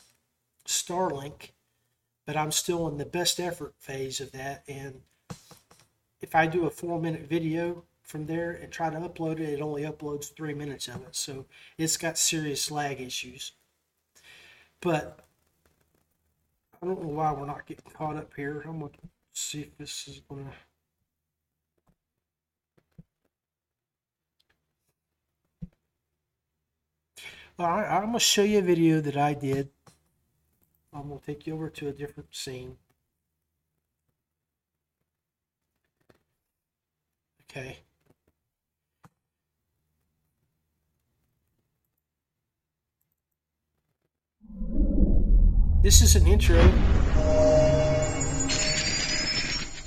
Starlink, 0.66 1.50
but 2.26 2.36
I'm 2.36 2.50
still 2.50 2.88
in 2.88 2.98
the 2.98 3.04
best 3.04 3.38
effort 3.38 3.74
phase 3.78 4.20
of 4.20 4.32
that. 4.32 4.64
And 4.66 5.02
if 6.20 6.34
I 6.34 6.48
do 6.48 6.66
a 6.66 6.70
four 6.70 7.00
minute 7.00 7.28
video 7.28 7.84
from 8.02 8.26
there 8.26 8.50
and 8.50 8.72
try 8.72 8.90
to 8.90 8.96
upload 8.96 9.38
it, 9.38 9.50
it 9.50 9.60
only 9.60 9.82
uploads 9.82 10.34
three 10.34 10.52
minutes 10.52 10.88
of 10.88 11.02
it. 11.02 11.14
So 11.14 11.46
it's 11.78 11.96
got 11.96 12.18
serious 12.18 12.72
lag 12.72 13.00
issues. 13.00 13.52
But 14.80 15.20
I 16.82 16.86
don't 16.86 17.00
know 17.00 17.08
why 17.08 17.32
we're 17.32 17.46
not 17.46 17.66
getting 17.66 17.92
caught 17.92 18.16
up 18.16 18.32
here. 18.34 18.64
I'm 18.66 18.80
going 18.80 18.90
to 18.92 18.98
see 19.32 19.60
if 19.60 19.78
this 19.78 20.08
is 20.08 20.20
going 20.28 20.46
to. 20.46 20.50
All 27.58 27.68
right, 27.68 27.90
I'm 27.90 28.02
going 28.02 28.12
to 28.12 28.20
show 28.20 28.42
you 28.42 28.58
a 28.58 28.62
video 28.62 29.00
that 29.00 29.16
I 29.16 29.32
did. 29.32 29.70
I'm 30.92 31.08
going 31.08 31.18
to 31.18 31.24
take 31.24 31.46
you 31.46 31.54
over 31.54 31.70
to 31.70 31.88
a 31.88 31.92
different 31.92 32.34
scene. 32.34 32.76
Okay. 37.50 37.78
This 45.82 46.02
is 46.02 46.14
an 46.14 46.26
intro 46.26 46.60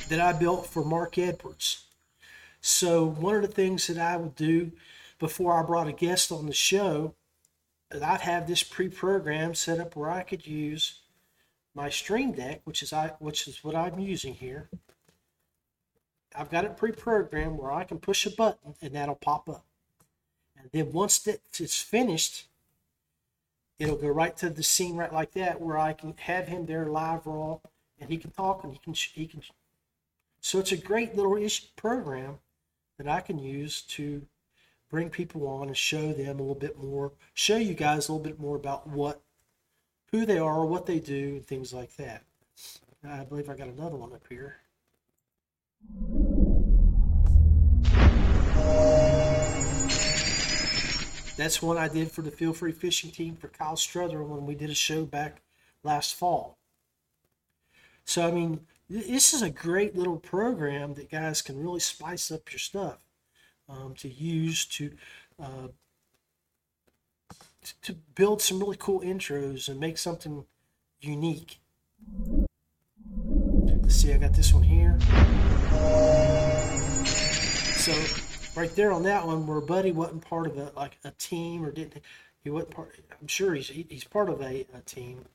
that 0.08 0.20
I 0.20 0.34
built 0.34 0.66
for 0.66 0.84
Mark 0.84 1.20
Edwards. 1.20 1.86
So, 2.62 3.06
one 3.06 3.36
of 3.36 3.42
the 3.44 3.48
things 3.48 3.86
that 3.86 4.00
I 4.00 4.18
would 4.18 4.36
do 4.36 4.72
before 5.20 5.54
I 5.54 5.64
brought 5.64 5.88
a 5.88 5.92
guest 5.92 6.32
on 6.32 6.48
the 6.48 6.54
show, 6.54 7.14
that 7.92 8.04
I'd 8.04 8.22
have 8.22 8.48
this 8.48 8.64
pre-programmed 8.64 9.58
set 9.58 9.80
up 9.80 9.96
where 9.96 10.12
I 10.12 10.24
could 10.24 10.46
use 10.46 11.00
my 11.74 11.90
Stream 11.90 12.32
Deck, 12.34 12.62
which 12.64 12.84
is 12.84 12.94
I 12.94 13.14
which 13.20 13.48
is 13.48 13.64
what 13.64 13.76
I'm 13.76 14.00
using 14.00 14.34
here. 14.34 14.70
I've 16.36 16.52
got 16.52 16.66
it 16.66 16.78
pre-programmed 16.78 17.58
where 17.58 17.72
I 17.72 17.84
can 17.84 18.00
push 18.00 18.26
a 18.26 18.32
button 18.32 18.76
and 18.82 18.94
that'll 18.94 19.16
pop 19.16 19.50
up. 19.50 19.66
And 20.58 20.70
then 20.72 20.92
once 20.92 21.28
it's 21.28 21.82
finished, 21.82 22.48
it'll 23.80 23.96
go 23.96 24.10
right 24.10 24.36
to 24.38 24.50
the 24.50 24.62
scene 24.62 24.96
right 24.96 25.12
like 25.12 25.32
that 25.32 25.60
where 25.60 25.78
I 25.78 25.94
can 25.94 26.14
have 26.18 26.48
him 26.48 26.66
there 26.66 26.86
live 26.86 27.26
raw 27.26 27.60
and 28.00 28.10
he 28.10 28.18
can 28.18 28.32
talk 28.32 28.64
and 28.64 28.74
he 28.74 28.80
can 28.80 28.94
he 28.94 29.26
can 29.26 29.42
so 30.42 30.60
it's 30.60 30.72
a 30.72 30.78
great 30.78 31.16
little 31.16 31.38
program 31.76 32.40
that 32.98 33.08
I 33.08 33.22
can 33.22 33.40
use 33.40 33.82
to 33.82 34.26
bring 34.90 35.10
people 35.10 35.48
on 35.48 35.68
and 35.68 35.78
show 35.78 36.12
them 36.14 36.40
a 36.40 36.42
little 36.42 36.56
bit 36.56 36.78
more 36.78 37.12
show 37.34 37.58
you 37.58 37.74
guys 37.74 38.08
a 38.08 38.12
little 38.12 38.24
bit 38.24 38.40
more 38.40 38.56
about 38.56 38.88
what 38.88 39.22
who 40.12 40.26
they 40.26 40.40
are 40.40 40.66
what 40.66 40.86
they 40.86 41.00
do 41.00 41.36
and 41.36 41.46
things 41.46 41.74
like 41.74 41.96
that. 41.98 42.24
I 43.08 43.24
believe 43.24 43.50
I 43.50 43.56
got 43.56 43.68
another 43.68 43.96
one 43.96 44.12
up 44.12 44.26
here. 44.28 44.58
That's 51.38 51.62
one 51.62 51.78
I 51.78 51.88
did 51.88 52.12
for 52.12 52.22
the 52.22 52.32
Feel 52.32 52.52
Free 52.52 52.74
Fishing 52.74 53.12
team 53.12 53.38
for 53.38 53.48
Kyle 53.48 53.76
Struther 53.76 54.28
when 54.28 54.46
we 54.46 54.56
did 54.56 54.70
a 54.70 54.76
show 54.76 55.06
back 55.06 55.42
last 55.84 56.16
fall. 56.16 56.58
So, 58.04 58.28
I 58.28 58.32
mean, 58.32 58.68
this 58.90 59.34
is 59.34 59.42
a 59.42 59.50
great 59.50 59.96
little 59.96 60.18
program 60.18 60.96
that 60.96 61.10
guys 61.10 61.42
can 61.42 61.58
really 61.64 61.80
spice 61.80 62.30
up 62.30 62.52
your 62.52 62.60
stuff 62.60 63.09
um, 63.70 63.94
to 63.96 64.10
use 64.10 64.66
to 64.66 64.92
uh, 65.42 65.68
to 67.82 67.94
build 68.16 68.42
some 68.42 68.60
really 68.60 68.78
cool 68.78 69.02
intros 69.02 69.70
and 69.70 69.80
make 69.80 69.98
something 69.98 70.46
unique. 71.02 71.60
Let's 73.66 73.96
see, 73.96 74.14
I 74.14 74.18
got 74.18 74.34
this 74.34 74.54
one 74.54 74.64
here. 74.64 74.98
So 77.80 77.94
right 78.56 78.76
there 78.76 78.92
on 78.92 79.04
that 79.04 79.26
one 79.26 79.48
where 79.48 79.62
Buddy 79.62 79.92
wasn't 79.92 80.22
part 80.22 80.48
of 80.48 80.58
a 80.58 80.72
like 80.76 80.98
a 81.04 81.12
team 81.12 81.64
or 81.64 81.72
didn't 81.72 82.04
he 82.44 82.50
wasn't 82.50 82.72
part 82.72 82.94
I'm 83.22 83.28
sure 83.28 83.54
he's 83.56 83.70
he, 83.70 83.86
he's 83.90 84.04
part 84.04 84.30
of 84.30 84.42
a, 84.42 84.66
a 84.74 84.82
team 84.86 85.26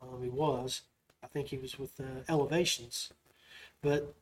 um, 0.00 0.22
he 0.22 0.28
was 0.28 0.82
I 1.22 1.26
think 1.26 1.48
he 1.48 1.58
was 1.58 1.78
with 1.78 1.98
uh, 2.00 2.22
Elevations 2.28 3.12
but 3.82 4.14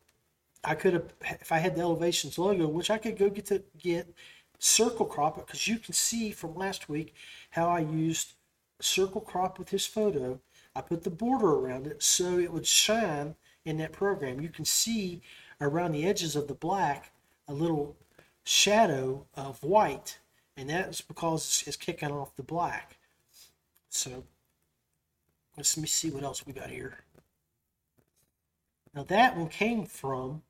I 0.67 0.75
could 0.75 0.93
have 0.93 1.13
if 1.23 1.53
I 1.53 1.59
had 1.59 1.77
the 1.77 1.81
Elevations 1.81 2.39
logo 2.39 2.67
which 2.69 2.91
I 2.91 2.99
could 2.99 3.17
go 3.17 3.31
get 3.31 3.47
to 3.47 3.63
get 3.79 4.13
circle 4.59 5.07
crop 5.07 5.39
it 5.39 5.47
because 5.47 5.69
you 5.69 5.79
can 5.79 5.95
see 5.95 6.31
from 6.31 6.55
last 6.55 6.89
week 6.89 7.15
how 7.51 7.69
I 7.69 7.81
used 7.81 8.35
circle 8.81 9.21
crop 9.21 9.59
with 9.59 9.71
his 9.71 9.87
photo 9.87 10.41
I 10.75 10.83
put 10.83 11.05
the 11.05 11.11
border 11.11 11.53
around 11.53 11.87
it 11.87 12.03
so 12.03 12.39
it 12.39 12.53
would 12.53 12.67
shine 12.67 13.37
in 13.65 13.79
that 13.79 13.93
program 13.93 14.41
you 14.41 14.51
can 14.51 14.65
see 14.65 15.23
around 15.61 15.93
the 15.93 16.07
edges 16.07 16.37
of 16.37 16.49
the 16.49 16.55
black 16.55 17.13
a 17.49 17.55
little 17.55 17.97
shadow 18.45 19.27
of 19.35 19.63
white, 19.63 20.19
and 20.57 20.71
that's 20.71 21.01
because 21.01 21.65
it's 21.67 21.77
kicking 21.77 22.11
off 22.11 22.37
the 22.37 22.43
black. 22.43 22.97
So 23.89 24.25
let's 25.57 25.77
let 25.77 25.83
me 25.83 25.89
see 25.89 26.11
what 26.11 26.23
else 26.23 26.47
we 26.47 26.53
got 26.53 26.71
here. 26.71 27.01
Now 28.95 29.05
that 29.05 29.37
one 29.37 29.49
came 29.49 29.85
from 29.85 30.43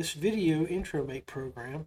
this 0.00 0.14
video 0.14 0.64
intro 0.64 1.06
make 1.06 1.26
program. 1.26 1.86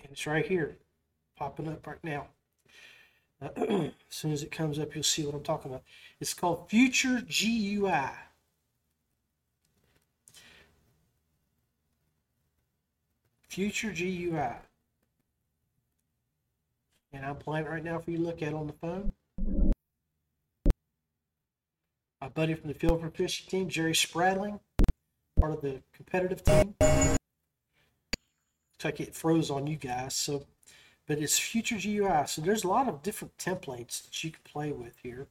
And 0.00 0.12
it's 0.12 0.24
right 0.24 0.46
here, 0.46 0.76
popping 1.36 1.66
up 1.66 1.84
right 1.84 1.98
now. 2.04 2.28
as 3.42 3.90
soon 4.08 4.30
as 4.30 4.44
it 4.44 4.52
comes 4.52 4.78
up, 4.78 4.94
you'll 4.94 5.02
see 5.02 5.26
what 5.26 5.34
I'm 5.34 5.42
talking 5.42 5.72
about. 5.72 5.82
It's 6.20 6.32
called 6.32 6.70
Future 6.70 7.22
GUI. 7.22 8.27
Future 13.48 13.90
GUI. 13.90 14.56
And 17.12 17.24
I'm 17.24 17.36
playing 17.36 17.66
it 17.66 17.70
right 17.70 17.82
now 17.82 17.98
for 17.98 18.10
you 18.10 18.18
to 18.18 18.22
look 18.22 18.42
at 18.42 18.52
on 18.52 18.66
the 18.66 18.74
phone. 18.74 19.12
My 22.20 22.28
buddy 22.28 22.54
from 22.54 22.68
the 22.68 22.74
Feel 22.74 22.98
Free 22.98 23.10
Fishing 23.10 23.46
team, 23.48 23.68
Jerry 23.68 23.94
Spradling, 23.94 24.60
part 25.40 25.52
of 25.52 25.62
the 25.62 25.80
competitive 25.94 26.44
team. 26.44 26.74
Looks 26.80 27.18
like 28.84 29.00
it 29.00 29.14
froze 29.14 29.50
on 29.50 29.66
you 29.66 29.76
guys, 29.76 30.14
so 30.14 30.44
but 31.06 31.18
it's 31.18 31.38
Future 31.38 31.76
GUI. 31.76 32.26
So 32.26 32.42
there's 32.42 32.64
a 32.64 32.68
lot 32.68 32.86
of 32.86 33.02
different 33.02 33.38
templates 33.38 34.04
that 34.04 34.22
you 34.22 34.30
can 34.30 34.42
play 34.44 34.72
with 34.72 34.98
here. 35.02 35.26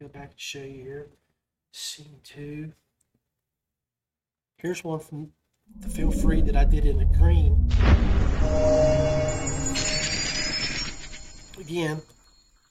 Go 0.00 0.08
back 0.08 0.30
and 0.30 0.40
show 0.40 0.58
you 0.58 0.82
here. 0.82 1.06
Scene 1.72 2.20
two. 2.22 2.72
Here's 4.58 4.84
one 4.84 5.00
from 5.00 5.32
the 5.80 5.88
Feel 5.88 6.10
Free 6.10 6.42
that 6.42 6.56
I 6.56 6.64
did 6.64 6.84
in 6.84 6.98
the 6.98 7.04
green. 7.04 7.70
Again, 11.58 12.02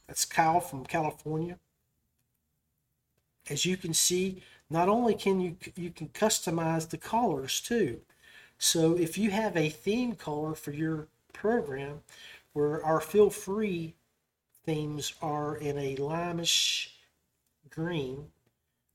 that's 0.07 0.25
Kyle 0.25 0.59
from 0.59 0.85
California. 0.85 1.57
As 3.49 3.65
you 3.65 3.77
can 3.77 3.93
see, 3.93 4.43
not 4.69 4.89
only 4.89 5.15
can 5.15 5.39
you 5.39 5.57
you 5.75 5.89
can 5.89 6.09
customize 6.09 6.89
the 6.89 6.97
colors 6.97 7.59
too. 7.59 8.01
So 8.57 8.95
if 8.97 9.17
you 9.17 9.31
have 9.31 9.57
a 9.57 9.69
theme 9.69 10.15
color 10.15 10.53
for 10.53 10.71
your 10.71 11.07
program, 11.33 12.01
where 12.53 12.83
our 12.83 13.01
Feel 13.01 13.31
Free 13.31 13.95
themes 14.63 15.13
are 15.21 15.55
in 15.55 15.77
a 15.77 15.95
limeish 15.95 16.89
green, 17.75 18.27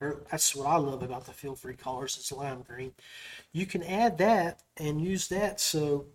or 0.01 0.23
that's 0.31 0.57
what 0.57 0.67
I 0.67 0.77
love 0.77 1.03
about 1.03 1.27
the 1.27 1.33
feel 1.33 1.55
free 1.55 1.75
colors, 1.75 2.17
it's 2.19 2.33
lime 2.33 2.63
green. 2.63 2.93
You 3.53 3.67
can 3.67 3.83
add 3.83 4.19
that 4.19 4.63
and 4.77 5.01
use 5.01 5.29
that 5.29 5.61
so 5.61 6.07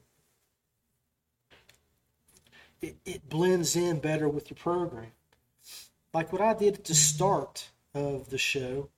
it, 2.81 2.97
it 3.05 3.29
blends 3.29 3.75
in 3.75 3.99
better 3.99 4.27
with 4.27 4.49
your 4.49 4.57
program. 4.57 5.11
Like 6.13 6.31
what 6.31 6.41
I 6.41 6.53
did 6.53 6.75
at 6.75 6.83
the 6.85 6.93
mm-hmm. 6.93 7.15
start 7.15 7.69
of 7.93 8.29
the 8.29 8.37
show, 8.37 8.89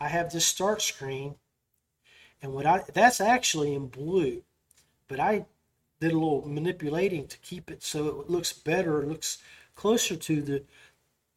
I 0.00 0.08
have 0.08 0.30
this 0.30 0.46
start 0.46 0.82
screen, 0.82 1.36
and 2.42 2.52
what 2.52 2.66
I 2.66 2.84
that's 2.92 3.20
actually 3.20 3.74
in 3.74 3.88
blue, 3.88 4.42
but 5.08 5.18
I 5.18 5.46
did 6.00 6.12
a 6.12 6.14
little 6.14 6.46
manipulating 6.46 7.26
to 7.26 7.38
keep 7.38 7.70
it 7.70 7.82
so 7.82 8.06
it 8.20 8.30
looks 8.30 8.52
better, 8.52 9.02
it 9.02 9.08
looks 9.08 9.38
closer 9.74 10.16
to 10.16 10.42
the 10.42 10.64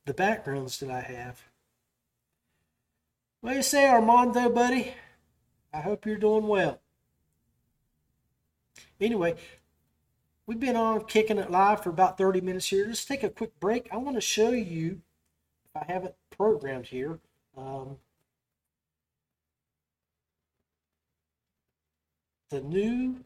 the 0.05 0.13
backgrounds 0.13 0.79
that 0.79 0.89
I 0.89 1.01
have. 1.01 1.43
Do 3.43 3.51
you 3.51 3.63
say, 3.63 3.87
Armando, 3.87 4.49
buddy? 4.49 4.93
I 5.73 5.81
hope 5.81 6.05
you're 6.05 6.17
doing 6.17 6.47
well. 6.47 6.79
Anyway, 8.99 9.35
we've 10.45 10.59
been 10.59 10.75
on 10.75 11.05
kicking 11.05 11.37
it 11.37 11.49
live 11.49 11.81
for 11.81 11.89
about 11.89 12.17
30 12.17 12.41
minutes 12.41 12.67
here. 12.67 12.85
Let's 12.85 13.05
take 13.05 13.23
a 13.23 13.29
quick 13.29 13.59
break. 13.59 13.89
I 13.91 13.97
want 13.97 14.15
to 14.17 14.21
show 14.21 14.51
you, 14.51 15.01
if 15.65 15.81
I 15.81 15.91
have 15.91 16.03
it 16.03 16.15
programmed 16.29 16.87
here, 16.87 17.19
um, 17.57 17.97
the 22.49 22.61
new 22.61 23.23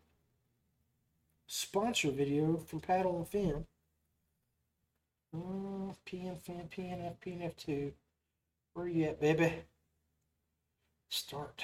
sponsor 1.47 2.11
video 2.11 2.57
from 2.57 2.79
Paddle 2.79 3.17
and 3.17 3.27
Fin. 3.27 3.65
Mm, 5.35 5.95
PNF, 6.05 6.69
PNF, 6.69 7.15
PNF2. 7.25 7.91
Where 8.73 8.87
you 8.87 9.05
at, 9.05 9.19
baby? 9.19 9.53
Start. 11.09 11.63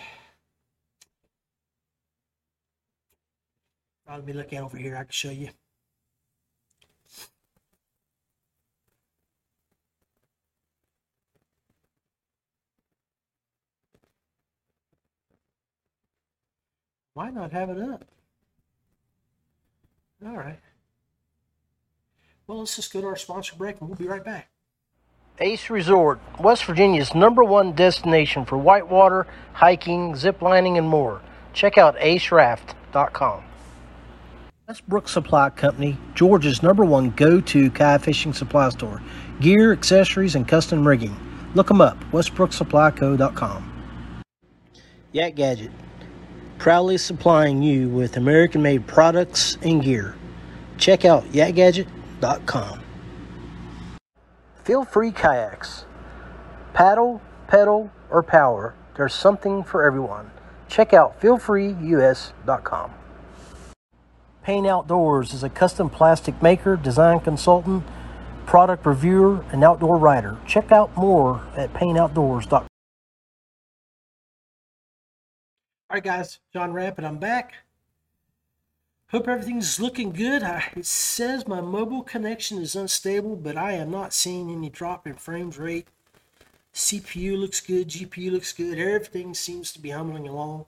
I'll 4.07 4.21
be 4.21 4.33
looking 4.33 4.59
over 4.59 4.77
here. 4.77 4.97
I 4.97 5.03
can 5.03 5.11
show 5.11 5.29
you. 5.29 5.49
Why 17.13 17.29
not 17.29 17.51
have 17.51 17.69
it 17.69 17.77
up? 17.79 18.05
All 20.25 20.37
right. 20.37 20.59
Well, 22.51 22.59
let's 22.59 22.75
just 22.75 22.91
go 22.91 22.99
to 22.99 23.07
our 23.07 23.15
sponsor 23.15 23.55
break 23.55 23.79
and 23.79 23.87
we'll 23.87 23.97
be 23.97 24.09
right 24.09 24.25
back. 24.25 24.49
Ace 25.39 25.69
Resort, 25.69 26.19
West 26.37 26.65
Virginia's 26.65 27.15
number 27.15 27.45
one 27.45 27.71
destination 27.71 28.43
for 28.43 28.57
whitewater, 28.57 29.25
hiking, 29.53 30.15
ziplining, 30.15 30.77
and 30.77 30.85
more. 30.85 31.21
Check 31.53 31.77
out 31.77 31.97
aceraft.com. 31.99 33.45
Westbrook 34.67 35.07
Supply 35.07 35.49
Company, 35.51 35.97
Georgia's 36.13 36.61
number 36.61 36.83
one 36.83 37.11
go 37.11 37.39
to 37.39 37.71
kayak 37.71 38.01
fishing 38.01 38.33
supply 38.33 38.67
store. 38.67 39.01
Gear, 39.39 39.71
accessories, 39.71 40.35
and 40.35 40.45
custom 40.45 40.85
rigging. 40.85 41.15
Look 41.55 41.69
them 41.69 41.79
up, 41.79 41.97
westbrooksupplyco.com. 42.11 44.23
Yak 45.13 45.35
Gadget, 45.35 45.71
proudly 46.57 46.97
supplying 46.97 47.61
you 47.61 47.87
with 47.87 48.17
American 48.17 48.61
made 48.61 48.85
products 48.87 49.57
and 49.61 49.81
gear. 49.81 50.15
Check 50.77 51.05
out 51.05 51.23
Feel 54.63 54.85
free 54.85 55.11
kayaks. 55.11 55.85
Paddle, 56.73 57.21
pedal, 57.47 57.91
or 58.09 58.23
power, 58.23 58.75
there's 58.95 59.13
something 59.13 59.63
for 59.63 59.83
everyone. 59.83 60.31
Check 60.67 60.93
out 60.93 61.19
feelfreeus.com. 61.19 62.91
Payne 64.43 64.65
Outdoors 64.65 65.33
is 65.33 65.43
a 65.43 65.49
custom 65.49 65.89
plastic 65.89 66.41
maker, 66.41 66.75
design 66.75 67.19
consultant, 67.19 67.83
product 68.45 68.85
reviewer, 68.85 69.45
and 69.51 69.63
outdoor 69.63 69.97
writer. 69.97 70.37
Check 70.47 70.71
out 70.71 70.95
more 70.97 71.41
at 71.55 71.73
payneoutdoors.com. 71.73 72.67
All 75.89 75.95
right, 75.95 76.03
guys, 76.03 76.39
John 76.53 76.71
Rampant, 76.71 77.05
I'm 77.05 77.17
back. 77.17 77.53
Hope 79.11 79.27
everything's 79.27 79.77
looking 79.77 80.13
good. 80.13 80.41
I, 80.41 80.71
it 80.73 80.85
says 80.85 81.45
my 81.45 81.59
mobile 81.59 82.01
connection 82.01 82.59
is 82.59 82.77
unstable, 82.77 83.35
but 83.35 83.57
I 83.57 83.73
am 83.73 83.91
not 83.91 84.13
seeing 84.13 84.49
any 84.49 84.69
drop 84.69 85.05
in 85.05 85.15
frames 85.15 85.57
rate. 85.57 85.89
CPU 86.73 87.37
looks 87.37 87.59
good, 87.59 87.89
GPU 87.89 88.31
looks 88.31 88.53
good, 88.53 88.79
everything 88.79 89.33
seems 89.33 89.73
to 89.73 89.79
be 89.79 89.89
humming 89.89 90.29
along. 90.29 90.65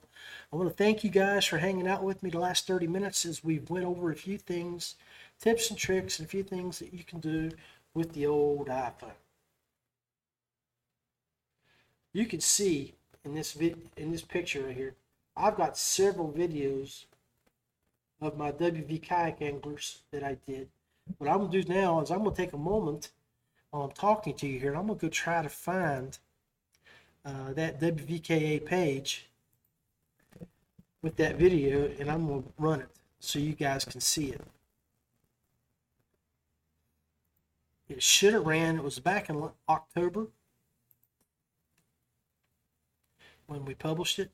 I 0.52 0.56
want 0.56 0.68
to 0.68 0.76
thank 0.76 1.02
you 1.02 1.08
guys 1.08 1.46
for 1.46 1.56
hanging 1.56 1.88
out 1.88 2.02
with 2.02 2.22
me 2.22 2.28
the 2.28 2.38
last 2.38 2.66
30 2.66 2.86
minutes 2.86 3.24
as 3.24 3.42
we 3.42 3.60
went 3.60 3.86
over 3.86 4.10
a 4.10 4.14
few 4.14 4.36
things, 4.36 4.96
tips 5.40 5.70
and 5.70 5.78
tricks, 5.78 6.18
and 6.18 6.26
a 6.26 6.30
few 6.30 6.42
things 6.42 6.78
that 6.80 6.92
you 6.92 7.02
can 7.02 7.20
do 7.20 7.50
with 7.94 8.12
the 8.12 8.26
old 8.26 8.68
iPhone. 8.68 9.16
You 12.12 12.26
can 12.26 12.40
see 12.40 12.92
in 13.24 13.34
this 13.34 13.52
vid- 13.52 13.88
in 13.96 14.12
this 14.12 14.20
picture 14.20 14.64
right 14.64 14.76
here, 14.76 14.96
I've 15.34 15.56
got 15.56 15.78
several 15.78 16.30
videos 16.30 17.06
of 18.20 18.36
my 18.36 18.52
WV 18.52 19.02
kayak 19.02 19.42
anglers 19.42 20.02
that 20.10 20.22
I 20.22 20.36
did. 20.46 20.68
What 21.18 21.28
I'm 21.28 21.38
gonna 21.38 21.50
do 21.50 21.64
now 21.64 22.00
is 22.00 22.10
I'm 22.10 22.24
gonna 22.24 22.34
take 22.34 22.52
a 22.52 22.58
moment 22.58 23.10
while 23.70 23.82
I'm 23.82 23.92
talking 23.92 24.34
to 24.34 24.46
you 24.46 24.58
here, 24.58 24.70
and 24.70 24.78
I'm 24.78 24.86
gonna 24.86 24.98
go 24.98 25.08
try 25.08 25.42
to 25.42 25.48
find 25.48 26.18
uh, 27.24 27.52
that 27.54 27.80
WVKA 27.80 28.64
page 28.64 29.28
with 31.02 31.16
that 31.16 31.36
video, 31.36 31.90
and 31.98 32.10
I'm 32.10 32.26
gonna 32.26 32.42
run 32.58 32.80
it 32.80 32.88
so 33.20 33.38
you 33.38 33.52
guys 33.52 33.84
can 33.84 34.00
see 34.00 34.30
it. 34.30 34.40
It 37.88 38.02
should 38.02 38.34
have 38.34 38.46
ran. 38.46 38.76
It 38.76 38.84
was 38.84 38.98
back 38.98 39.28
in 39.28 39.50
October 39.68 40.28
when 43.46 43.64
we 43.64 43.74
published 43.74 44.18
it. 44.18 44.30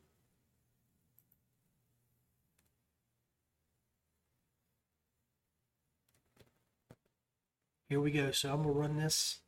Here 7.91 8.01
we 8.01 8.13
go. 8.13 8.31
So 8.31 8.53
I'm 8.53 8.63
gonna 8.63 8.71
run 8.71 8.97
this. 8.99 9.41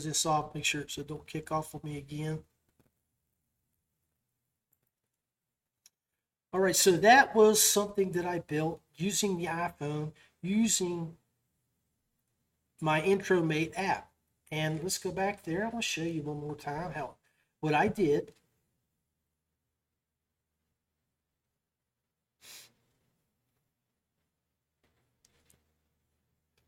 Close 0.00 0.04
this 0.08 0.26
off, 0.26 0.54
make 0.54 0.64
sure 0.64 0.84
so 0.88 1.02
don't 1.02 1.26
kick 1.26 1.52
off 1.52 1.74
on 1.74 1.80
me 1.84 1.98
again. 1.98 2.40
All 6.52 6.60
right, 6.60 6.74
so 6.74 6.92
that 6.92 7.34
was 7.34 7.62
something 7.62 8.12
that 8.12 8.26
I 8.26 8.40
built 8.40 8.80
using 8.96 9.36
the 9.36 9.46
iPhone, 9.46 10.12
using 10.42 11.16
my 12.80 13.00
IntroMate 13.02 13.72
app. 13.76 14.10
And 14.50 14.82
let's 14.82 14.98
go 14.98 15.12
back 15.12 15.44
there. 15.44 15.64
I'm 15.64 15.70
going 15.70 15.82
to 15.82 15.86
show 15.86 16.02
you 16.02 16.22
one 16.22 16.40
more 16.40 16.56
time 16.56 16.92
how 16.92 17.14
what 17.60 17.74
I 17.74 17.86
did. 17.86 18.32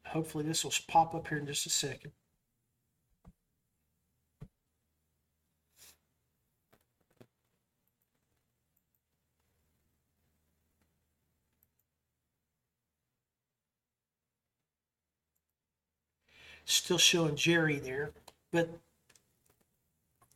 Hopefully 0.06 0.44
this 0.44 0.62
will 0.62 0.72
pop 0.86 1.14
up 1.14 1.26
here 1.26 1.38
in 1.38 1.46
just 1.46 1.66
a 1.66 1.70
second. 1.70 2.12
Still 16.72 16.96
showing 16.96 17.36
Jerry 17.36 17.78
there, 17.78 18.12
but 18.50 18.70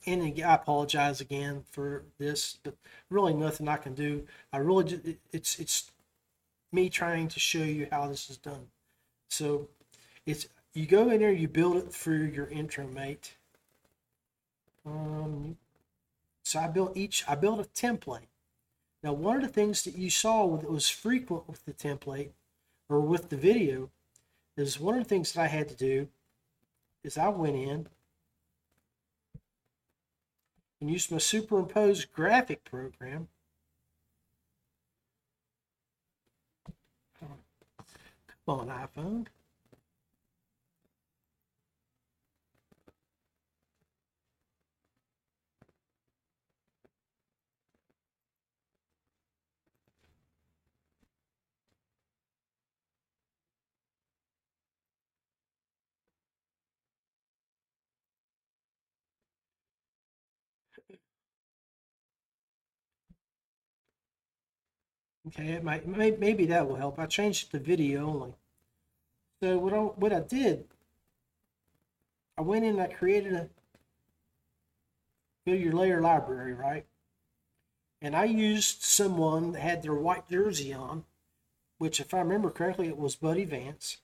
and 0.04 0.22
I 0.22 0.54
apologize 0.54 1.18
again 1.22 1.64
for 1.70 2.02
this, 2.18 2.58
but 2.62 2.74
really 3.08 3.32
nothing 3.32 3.66
I 3.68 3.78
can 3.78 3.94
do. 3.94 4.26
I 4.52 4.58
really 4.58 5.16
it's 5.32 5.58
it's 5.58 5.90
me 6.72 6.90
trying 6.90 7.28
to 7.28 7.40
show 7.40 7.62
you 7.62 7.88
how 7.90 8.06
this 8.06 8.28
is 8.28 8.36
done. 8.36 8.68
So 9.30 9.68
it's 10.26 10.46
you 10.74 10.84
go 10.84 11.08
in 11.08 11.20
there, 11.20 11.32
you 11.32 11.48
build 11.48 11.78
it 11.78 11.90
through 11.90 12.24
your 12.26 12.48
intro 12.48 12.86
mate. 12.86 13.34
Um, 14.84 15.56
so 16.44 16.60
I 16.60 16.68
built 16.68 16.98
each. 16.98 17.24
I 17.26 17.34
built 17.34 17.60
a 17.60 17.64
template. 17.64 18.28
Now, 19.02 19.14
one 19.14 19.36
of 19.36 19.42
the 19.42 19.48
things 19.48 19.84
that 19.84 19.96
you 19.96 20.10
saw 20.10 20.54
that 20.58 20.70
was 20.70 20.90
frequent 20.90 21.48
with 21.48 21.64
the 21.64 21.72
template 21.72 22.32
or 22.90 23.00
with 23.00 23.30
the 23.30 23.38
video 23.38 23.88
is 24.54 24.78
one 24.78 24.98
of 24.98 25.02
the 25.02 25.08
things 25.08 25.32
that 25.32 25.40
I 25.40 25.46
had 25.46 25.70
to 25.70 25.74
do 25.74 26.08
is 27.06 27.16
I 27.16 27.28
went 27.28 27.54
in 27.54 27.86
and 30.80 30.90
used 30.90 31.12
my 31.12 31.18
superimposed 31.18 32.12
graphic 32.12 32.64
program. 32.64 33.28
Come 37.20 37.28
on, 38.48 38.68
iPhone. 38.68 39.26
Okay, 65.28 65.52
it 65.52 65.64
might 65.64 65.88
maybe 65.88 66.46
that 66.46 66.68
will 66.68 66.76
help. 66.76 66.98
I 66.98 67.06
changed 67.06 67.50
the 67.50 67.58
video 67.58 68.06
only. 68.06 68.34
So 69.42 69.58
what 69.58 69.72
I 69.72 69.78
what 69.78 70.12
I 70.12 70.20
did, 70.20 70.66
I 72.38 72.42
went 72.42 72.64
in 72.64 72.78
I 72.78 72.86
created 72.86 73.32
a 73.32 73.48
go 75.46 75.52
your 75.52 75.72
layer 75.72 76.00
library, 76.00 76.54
right? 76.54 76.86
And 78.00 78.14
I 78.14 78.24
used 78.24 78.82
someone 78.82 79.52
that 79.52 79.60
had 79.60 79.82
their 79.82 79.94
white 79.94 80.28
jersey 80.28 80.72
on, 80.72 81.04
which 81.78 81.98
if 81.98 82.12
I 82.14 82.18
remember 82.18 82.50
correctly, 82.50 82.88
it 82.88 82.98
was 82.98 83.16
Buddy 83.16 83.44
Vance. 83.44 83.98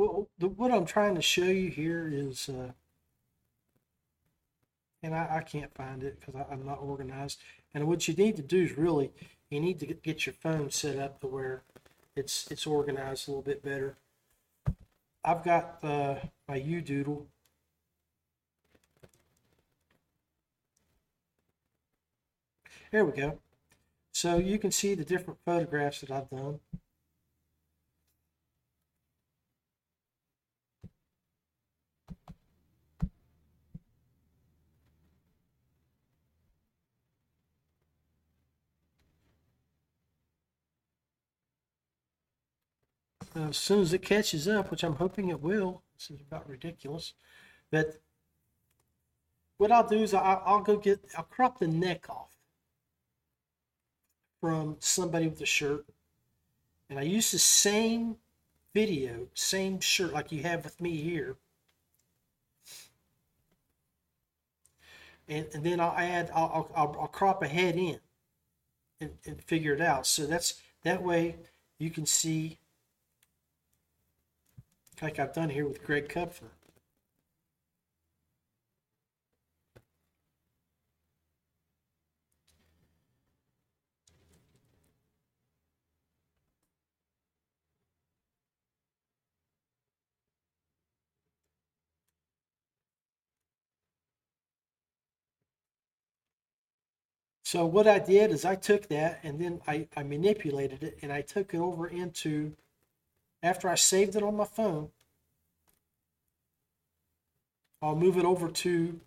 Well, 0.00 0.30
what 0.38 0.72
I'm 0.72 0.86
trying 0.86 1.14
to 1.16 1.20
show 1.20 1.44
you 1.44 1.68
here 1.68 2.08
is, 2.10 2.48
uh, 2.48 2.72
and 5.02 5.14
I, 5.14 5.28
I 5.30 5.42
can't 5.42 5.74
find 5.74 6.02
it 6.02 6.18
because 6.18 6.42
I'm 6.50 6.64
not 6.64 6.78
organized. 6.80 7.38
And 7.74 7.86
what 7.86 8.08
you 8.08 8.14
need 8.14 8.36
to 8.36 8.42
do 8.42 8.62
is 8.62 8.78
really, 8.78 9.10
you 9.50 9.60
need 9.60 9.78
to 9.80 9.86
get, 9.86 10.24
your 10.24 10.32
phone 10.32 10.70
set 10.70 10.96
up 10.96 11.20
to 11.20 11.26
where 11.26 11.64
it's 12.16 12.50
it's 12.50 12.66
organized 12.66 13.28
a 13.28 13.32
little 13.32 13.42
bit 13.42 13.62
better. 13.62 13.98
I've 15.22 15.44
got 15.44 15.84
uh, 15.84 16.14
my 16.48 16.58
UDoodle. 16.58 17.26
There 22.90 23.04
we 23.04 23.12
go. 23.12 23.38
So 24.12 24.38
you 24.38 24.58
can 24.58 24.70
see 24.70 24.94
the 24.94 25.04
different 25.04 25.40
photographs 25.44 26.00
that 26.00 26.10
I've 26.10 26.30
done. 26.30 26.60
Uh, 43.36 43.48
as 43.48 43.56
soon 43.56 43.80
as 43.80 43.92
it 43.92 44.02
catches 44.02 44.48
up, 44.48 44.70
which 44.70 44.82
I'm 44.82 44.96
hoping 44.96 45.28
it 45.28 45.40
will. 45.40 45.82
This 45.94 46.10
is 46.10 46.20
about 46.20 46.48
ridiculous, 46.48 47.12
but 47.70 48.00
what 49.58 49.70
I'll 49.70 49.86
do 49.86 49.98
is 49.98 50.14
I'll, 50.14 50.42
I'll 50.44 50.60
go 50.60 50.76
get 50.76 51.00
I'll 51.16 51.24
crop 51.24 51.58
the 51.58 51.68
neck 51.68 52.08
off 52.08 52.36
from 54.40 54.76
somebody 54.80 55.28
with 55.28 55.40
a 55.42 55.46
shirt, 55.46 55.84
and 56.88 56.98
I 56.98 57.02
use 57.02 57.30
the 57.30 57.38
same 57.38 58.16
video, 58.74 59.26
same 59.34 59.80
shirt 59.80 60.12
like 60.12 60.32
you 60.32 60.42
have 60.42 60.64
with 60.64 60.80
me 60.80 60.96
here. 60.96 61.36
And, 65.28 65.46
and 65.54 65.62
then 65.64 65.78
I'll 65.78 65.96
add, 65.96 66.30
I'll, 66.34 66.70
I'll, 66.74 66.96
I'll 67.00 67.06
crop 67.08 67.42
a 67.42 67.48
head 67.48 67.76
in 67.76 68.00
and, 69.00 69.10
and 69.26 69.42
figure 69.42 69.74
it 69.74 69.80
out. 69.80 70.06
So 70.06 70.26
that's, 70.26 70.54
that 70.82 71.02
way 71.02 71.36
you 71.78 71.90
can 71.90 72.06
see 72.06 72.58
like 75.02 75.18
I've 75.18 75.32
done 75.32 75.50
here 75.50 75.66
with 75.66 75.82
Greg 75.84 76.08
Kupfer. 76.08 76.50
So 97.50 97.66
what 97.66 97.88
I 97.88 97.98
did 97.98 98.30
is 98.30 98.44
I 98.44 98.54
took 98.54 98.86
that 98.90 99.18
and 99.24 99.40
then 99.40 99.60
I, 99.66 99.88
I 99.96 100.04
manipulated 100.04 100.84
it 100.84 100.98
and 101.02 101.12
I 101.12 101.22
took 101.22 101.52
it 101.52 101.58
over 101.58 101.88
into 101.88 102.54
after 103.42 103.68
I 103.68 103.74
saved 103.74 104.16
it 104.16 104.22
on 104.22 104.36
my 104.36 104.44
phone, 104.44 104.90
I'll 107.82 107.96
move 107.96 108.18
it 108.18 108.24
over 108.24 108.48
to 108.48 109.00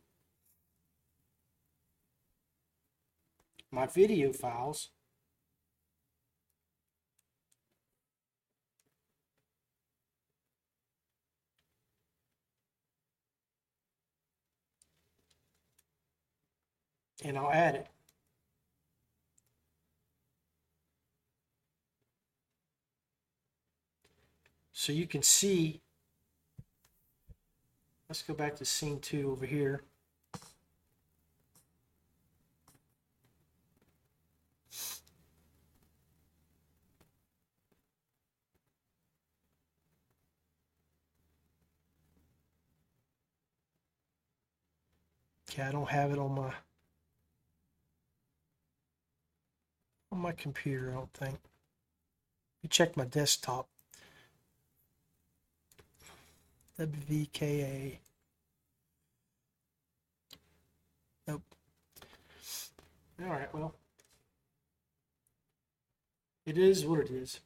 my 3.71 3.85
video 3.85 4.33
files. 4.33 4.89
And 17.23 17.37
I'll 17.37 17.51
add 17.51 17.75
it. 17.75 17.87
So 24.83 24.91
you 24.91 25.07
can 25.07 25.23
see, 25.23 25.79
let's 28.09 28.21
go 28.21 28.33
back 28.33 28.57
to 28.57 28.65
scene 28.65 28.99
two 28.99 29.31
over 29.31 29.45
here. 29.45 29.81
Okay, 45.49 45.61
I 45.61 45.71
don't 45.71 45.87
have 45.87 46.11
it 46.11 46.19
on 46.19 46.35
my 46.35 46.53
on 50.11 50.19
my 50.19 50.33
computer, 50.33 50.91
I 50.91 50.95
don't 50.95 51.13
think. 51.13 51.39
You 52.61 52.67
check 52.67 52.97
my 52.97 53.05
desktop. 53.05 53.69
WVKA. 56.79 57.97
Nope. 61.27 61.41
All 63.21 63.29
right, 63.29 63.53
well. 63.53 63.75
It 66.45 66.57
is 66.57 66.85
what 66.85 66.99
it 66.99 67.09
is. 67.09 67.39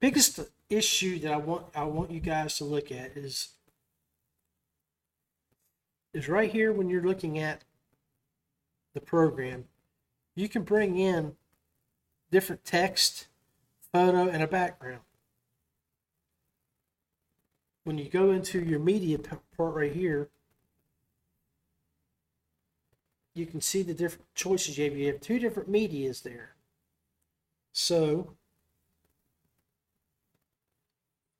Biggest 0.00 0.40
issue 0.68 1.18
that 1.20 1.32
I 1.32 1.36
want 1.36 1.66
I 1.74 1.84
want 1.84 2.10
you 2.10 2.20
guys 2.20 2.56
to 2.58 2.64
look 2.64 2.90
at 2.90 3.16
is 3.16 3.50
is 6.12 6.28
right 6.28 6.50
here 6.50 6.72
when 6.72 6.88
you're 6.88 7.06
looking 7.06 7.38
at 7.38 7.62
the 8.94 9.00
program, 9.00 9.66
you 10.34 10.48
can 10.48 10.62
bring 10.62 10.98
in 10.98 11.36
different 12.30 12.64
text, 12.64 13.28
photo, 13.96 14.28
and 14.28 14.42
a 14.42 14.46
background. 14.46 15.00
When 17.84 17.96
you 17.96 18.10
go 18.10 18.30
into 18.30 18.60
your 18.60 18.78
media 18.78 19.18
part 19.18 19.74
right 19.74 19.92
here, 19.92 20.28
you 23.34 23.46
can 23.46 23.60
see 23.60 23.82
the 23.82 23.94
different 23.94 24.26
choices 24.34 24.76
you 24.76 24.84
have. 24.84 24.96
You 24.96 25.06
have 25.06 25.20
two 25.20 25.38
different 25.38 25.68
medias 25.68 26.20
there. 26.20 26.56
So 27.72 28.34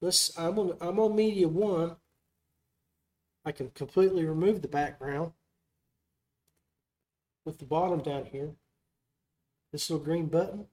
let's 0.00 0.36
I'm 0.38 0.58
on 0.58 0.76
I'm 0.80 0.98
on 0.98 1.14
media 1.14 1.48
one. 1.48 1.96
I 3.44 3.52
can 3.52 3.70
completely 3.70 4.24
remove 4.24 4.62
the 4.62 4.68
background 4.68 5.32
with 7.44 7.58
the 7.58 7.64
bottom 7.66 8.00
down 8.00 8.26
here. 8.26 8.52
This 9.72 9.90
little 9.90 10.04
green 10.04 10.26
button. 10.26 10.66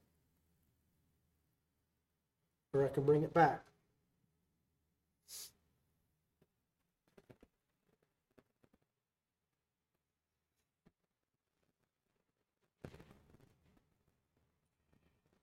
Or 2.74 2.84
I 2.84 2.88
can 2.88 3.04
bring 3.04 3.22
it 3.22 3.32
back. 3.32 3.62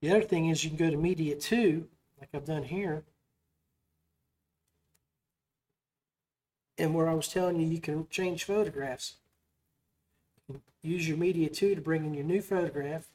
The 0.02 0.10
other 0.10 0.22
thing 0.22 0.50
is 0.50 0.62
you 0.62 0.68
can 0.68 0.76
go 0.76 0.90
to 0.90 0.96
media 0.98 1.34
two, 1.36 1.88
like 2.20 2.28
I've 2.34 2.44
done 2.44 2.64
here. 2.64 3.04
And 6.76 6.94
where 6.94 7.08
I 7.08 7.14
was 7.14 7.28
telling 7.28 7.58
you, 7.60 7.66
you 7.66 7.80
can 7.80 8.08
change 8.10 8.44
photographs. 8.44 9.14
Use 10.82 11.08
your 11.08 11.16
media 11.16 11.48
two 11.48 11.74
to 11.74 11.80
bring 11.80 12.04
in 12.04 12.12
your 12.12 12.24
new 12.24 12.42
photograph. 12.42 13.06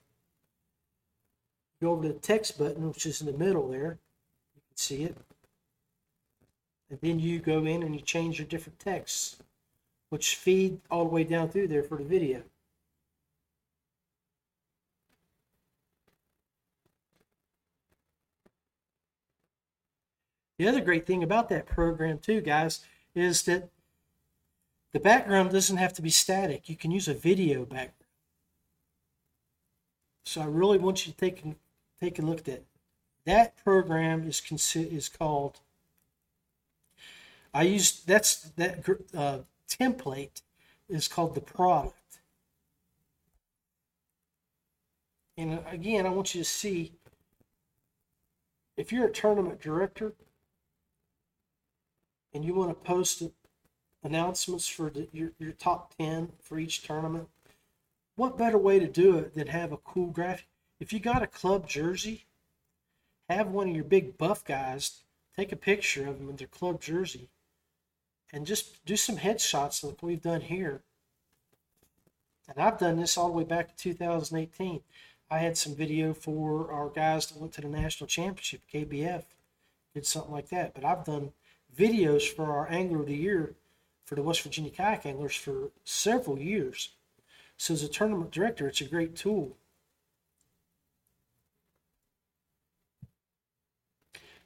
Go 1.81 1.91
over 1.91 2.07
to 2.07 2.13
the 2.13 2.19
text 2.19 2.57
button, 2.57 2.87
which 2.87 3.05
is 3.05 3.21
in 3.21 3.27
the 3.27 3.33
middle 3.33 3.67
there. 3.69 3.99
See 4.77 5.03
it. 5.03 5.17
And 6.89 6.99
then 7.01 7.19
you 7.19 7.39
go 7.39 7.65
in 7.65 7.83
and 7.83 7.93
you 7.93 8.01
change 8.01 8.37
your 8.39 8.47
different 8.47 8.79
texts, 8.79 9.37
which 10.09 10.35
feed 10.35 10.79
all 10.89 11.03
the 11.03 11.09
way 11.09 11.23
down 11.23 11.49
through 11.49 11.67
there 11.67 11.83
for 11.83 11.97
the 11.97 12.03
video. 12.03 12.43
The 20.57 20.67
other 20.67 20.81
great 20.81 21.05
thing 21.05 21.21
about 21.21 21.49
that 21.49 21.67
program, 21.67 22.19
too, 22.19 22.41
guys, 22.41 22.79
is 23.13 23.43
that 23.43 23.69
the 24.93 24.99
background 24.99 25.51
doesn't 25.51 25.77
have 25.77 25.93
to 25.93 26.01
be 26.01 26.09
static. 26.09 26.69
You 26.69 26.75
can 26.75 26.91
use 26.91 27.07
a 27.07 27.13
video 27.13 27.65
background. 27.65 27.93
So 30.23 30.41
I 30.41 30.45
really 30.45 30.77
want 30.77 31.05
you 31.05 31.13
to 31.13 31.17
take 31.17 31.43
take 31.99 32.19
a 32.19 32.21
look 32.21 32.39
at 32.39 32.45
that. 32.45 32.63
That 33.27 33.57
program 33.61 34.25
is 34.25 34.39
consi- 34.39 34.89
is 34.89 35.09
called. 35.09 35.59
I 37.53 37.63
use 37.63 38.01
that's 38.05 38.39
that 38.55 38.87
uh, 39.13 39.39
template 39.69 40.41
is 40.87 41.09
called 41.09 41.35
the 41.35 41.41
product. 41.41 42.19
And 45.35 45.59
again, 45.69 46.05
I 46.05 46.09
want 46.09 46.35
you 46.35 46.41
to 46.41 46.49
see 46.49 46.93
if 48.77 48.93
you're 48.93 49.07
a 49.07 49.11
tournament 49.11 49.59
director 49.59 50.13
and 52.33 52.45
you 52.45 52.53
want 52.53 52.69
to 52.69 52.75
post 52.75 53.23
announcements 54.03 54.69
for 54.69 54.89
the, 54.89 55.09
your, 55.11 55.33
your 55.37 55.51
top 55.51 55.93
10 55.97 56.31
for 56.41 56.59
each 56.59 56.81
tournament, 56.81 57.27
what 58.15 58.37
better 58.37 58.57
way 58.57 58.79
to 58.79 58.87
do 58.87 59.17
it 59.17 59.35
than 59.35 59.47
have 59.47 59.73
a 59.73 59.77
cool 59.77 60.07
graphic? 60.07 60.47
If 60.79 60.93
you 60.93 60.99
got 60.99 61.23
a 61.23 61.27
club 61.27 61.67
jersey, 61.67 62.27
have 63.35 63.47
one 63.47 63.69
of 63.69 63.75
your 63.75 63.83
big 63.83 64.17
buff 64.17 64.45
guys 64.45 65.01
take 65.35 65.51
a 65.51 65.57
picture 65.57 66.07
of 66.07 66.17
them 66.17 66.29
in 66.29 66.35
their 66.35 66.47
club 66.47 66.81
jersey 66.81 67.29
and 68.33 68.45
just 68.45 68.83
do 68.85 68.95
some 68.95 69.17
headshots 69.17 69.83
like 69.83 70.01
we've 70.01 70.21
done 70.21 70.41
here. 70.41 70.81
And 72.49 72.57
I've 72.59 72.79
done 72.79 72.97
this 72.97 73.17
all 73.17 73.27
the 73.27 73.33
way 73.33 73.43
back 73.43 73.69
to 73.69 73.75
2018. 73.75 74.81
I 75.29 75.37
had 75.39 75.57
some 75.57 75.75
video 75.75 76.13
for 76.13 76.71
our 76.71 76.89
guys 76.89 77.27
that 77.27 77.39
went 77.39 77.53
to 77.53 77.61
the 77.61 77.67
national 77.67 78.07
championship, 78.07 78.61
KBF, 78.73 79.23
did 79.93 80.05
something 80.05 80.31
like 80.31 80.49
that. 80.49 80.73
But 80.73 80.85
I've 80.85 81.03
done 81.03 81.33
videos 81.77 82.23
for 82.23 82.45
our 82.45 82.69
Angler 82.71 83.01
of 83.01 83.07
the 83.07 83.15
Year 83.15 83.55
for 84.05 84.15
the 84.15 84.21
West 84.21 84.41
Virginia 84.41 84.71
kayak 84.71 85.05
anglers 85.05 85.35
for 85.35 85.71
several 85.83 86.39
years. 86.39 86.91
So 87.57 87.73
as 87.73 87.83
a 87.83 87.89
tournament 87.89 88.31
director, 88.31 88.67
it's 88.67 88.79
a 88.79 88.85
great 88.85 89.15
tool. 89.15 89.57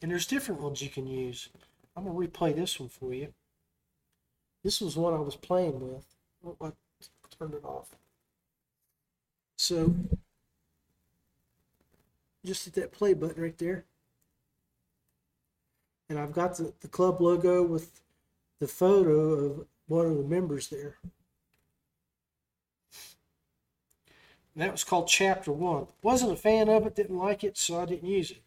And 0.02 0.12
there's 0.12 0.26
different 0.26 0.62
ones 0.62 0.82
you 0.82 0.90
can 0.90 1.08
use. 1.08 1.50
I'm 1.96 2.06
gonna 2.06 2.16
replay 2.16 2.56
this 2.56 2.80
one 2.80 2.90
for 2.90 3.14
you. 3.14 3.34
This 4.64 4.82
was 4.82 4.98
one 4.98 5.14
I 5.14 5.20
was 5.20 5.36
playing 5.36 5.80
with. 5.80 6.06
Oh, 6.46 6.58
I 6.62 6.72
turned 7.38 7.54
it 7.54 7.64
off. 7.64 7.96
So 9.58 9.94
just 12.44 12.66
hit 12.66 12.74
that 12.76 12.92
play 12.92 13.14
button 13.14 13.42
right 13.42 13.58
there 13.58 13.86
and 16.12 16.20
I've 16.20 16.34
got 16.34 16.58
the, 16.58 16.74
the 16.82 16.90
club 16.90 17.22
logo 17.22 17.64
with 17.64 18.02
the 18.60 18.68
photo 18.68 19.32
of 19.32 19.66
one 19.88 20.06
of 20.06 20.18
the 20.18 20.24
members 20.24 20.68
there. 20.68 20.98
And 24.54 24.62
that 24.62 24.74
was 24.74 24.84
called 24.84 25.08
Chapter 25.08 25.54
One. 25.54 25.88
Wasn't 26.04 26.34
a 26.34 26.36
fan 26.36 26.68
of 26.68 26.86
it, 26.86 26.96
didn't 26.96 27.18
like 27.18 27.46
it, 27.46 27.58
so 27.58 27.80
I 27.80 27.86
didn't 27.86 28.10
use 28.10 28.30
it. 28.30 28.42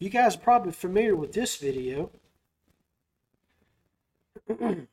You 0.00 0.10
guys 0.10 0.36
are 0.36 0.40
probably 0.40 0.72
familiar 0.72 1.16
with 1.16 1.32
this 1.32 1.56
video. 1.56 2.10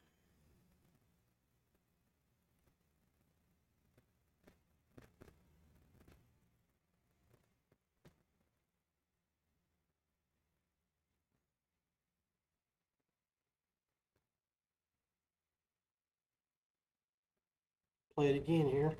play 18.16 18.30
it 18.30 18.38
again 18.38 18.68
here. 18.68 18.96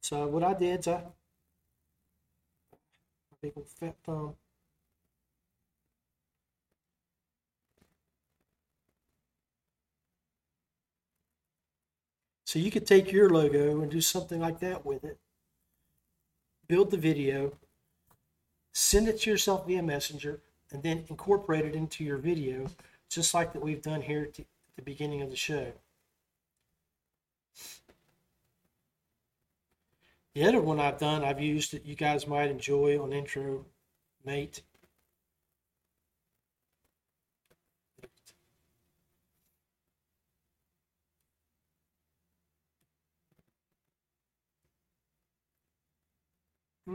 So 0.00 0.26
what 0.26 0.42
I 0.42 0.54
did 0.54 0.80
is 0.80 0.88
I, 0.88 1.02
big 3.40 3.52
old 3.56 3.68
fat 3.68 3.96
thumb. 4.04 4.34
So 12.56 12.62
you 12.62 12.70
could 12.70 12.86
take 12.86 13.12
your 13.12 13.28
logo 13.28 13.82
and 13.82 13.90
do 13.90 14.00
something 14.00 14.40
like 14.40 14.60
that 14.60 14.86
with 14.86 15.04
it. 15.04 15.18
Build 16.66 16.90
the 16.90 16.96
video, 16.96 17.52
send 18.72 19.08
it 19.08 19.20
to 19.20 19.30
yourself 19.30 19.66
via 19.66 19.82
Messenger, 19.82 20.40
and 20.72 20.82
then 20.82 21.04
incorporate 21.10 21.66
it 21.66 21.74
into 21.74 22.02
your 22.02 22.16
video 22.16 22.68
just 23.10 23.34
like 23.34 23.52
that 23.52 23.60
we've 23.60 23.82
done 23.82 24.00
here 24.00 24.22
at 24.22 24.32
the, 24.32 24.46
beginning 24.82 25.20
of 25.20 25.28
the 25.28 25.36
show. 25.36 25.70
The 30.34 30.44
other 30.44 30.62
one 30.62 30.80
I've 30.80 30.98
done, 30.98 31.24
I've 31.24 31.42
used 31.42 31.74
that 31.74 31.84
you 31.84 31.94
guys 31.94 32.26
might 32.26 32.48
enjoy 32.50 32.98
on 32.98 33.12
Intro 33.12 33.66
Mate. 34.24 34.62
It's 46.88 46.94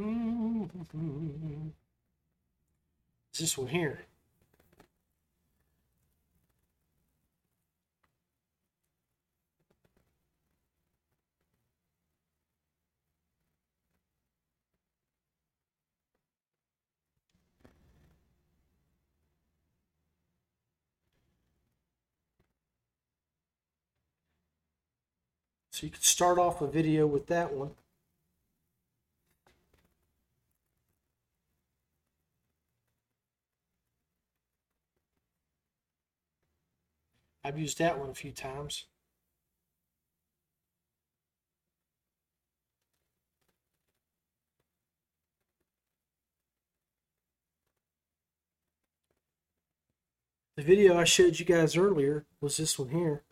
this 3.40 3.58
one 3.58 3.68
here. 3.68 4.00
So 25.72 25.86
you 25.86 25.92
could 25.92 26.04
start 26.04 26.38
off 26.38 26.62
a 26.62 26.68
video 26.68 27.08
with 27.08 27.28
that 27.28 27.52
one. 27.52 27.72
I've 37.44 37.58
used 37.58 37.80
that 37.80 37.98
one 37.98 38.10
a 38.10 38.14
few 38.14 38.32
times. 38.32 38.86
The 50.56 50.64
video 50.64 50.98
I 50.98 51.06
showed 51.06 51.40
you 51.40 51.46
guys 51.46 51.76
earlier 51.76 52.26
was 52.40 52.58
this 52.58 52.78
one 52.78 52.90
here. 52.90 53.24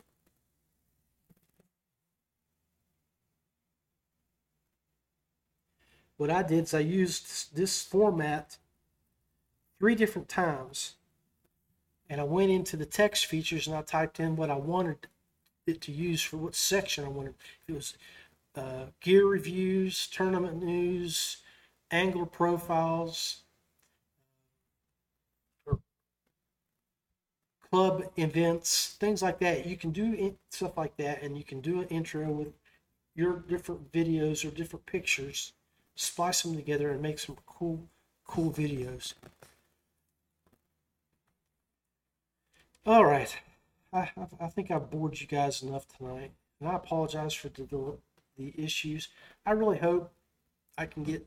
What 6.16 6.28
I 6.28 6.42
did 6.42 6.64
is 6.64 6.74
I 6.74 6.80
used 6.80 7.54
this 7.54 7.84
format 7.84 8.58
three 9.78 9.94
different 9.94 10.28
times 10.28 10.96
and 12.10 12.20
I 12.20 12.24
went 12.24 12.50
into 12.50 12.76
the 12.76 12.84
text 12.84 13.26
features 13.26 13.68
and 13.68 13.76
I 13.76 13.82
typed 13.82 14.18
in 14.20 14.36
what 14.36 14.50
I 14.50 14.56
wanted 14.56 15.06
it 15.66 15.80
to 15.82 15.92
use 15.92 16.22
for 16.22 16.36
what 16.36 16.56
section 16.56 17.04
I 17.04 17.08
wanted. 17.08 17.34
It 17.68 17.72
was 17.72 17.94
uh, 18.56 18.86
gear 19.00 19.26
reviews, 19.26 20.08
tournament 20.08 20.62
news, 20.62 21.38
angler 21.92 22.26
profiles, 22.26 23.42
club 27.70 28.04
events, 28.16 28.96
things 28.98 29.22
like 29.22 29.38
that. 29.38 29.64
You 29.64 29.76
can 29.76 29.92
do 29.92 30.36
stuff 30.50 30.76
like 30.76 30.96
that, 30.96 31.22
and 31.22 31.38
you 31.38 31.44
can 31.44 31.60
do 31.60 31.80
an 31.80 31.86
intro 31.88 32.28
with 32.30 32.52
your 33.14 33.36
different 33.48 33.92
videos 33.92 34.44
or 34.44 34.50
different 34.50 34.86
pictures, 34.86 35.52
splice 35.94 36.42
them 36.42 36.56
together, 36.56 36.90
and 36.90 37.00
make 37.00 37.20
some 37.20 37.36
cool, 37.46 37.80
cool 38.26 38.50
videos. 38.50 39.14
All 42.84 43.04
right. 43.06 43.34
I, 43.92 43.98
I, 44.16 44.26
I 44.40 44.48
think 44.48 44.70
I've 44.70 44.90
bored 44.90 45.20
you 45.20 45.26
guys 45.26 45.62
enough 45.62 45.86
tonight, 45.88 46.32
and 46.60 46.68
I 46.68 46.74
apologize 46.74 47.32
for 47.34 47.48
the 47.48 47.62
the, 47.64 47.98
the 48.36 48.54
issues. 48.62 49.08
I 49.46 49.52
really 49.52 49.78
hope 49.78 50.12
I 50.78 50.86
can 50.86 51.04
get. 51.04 51.26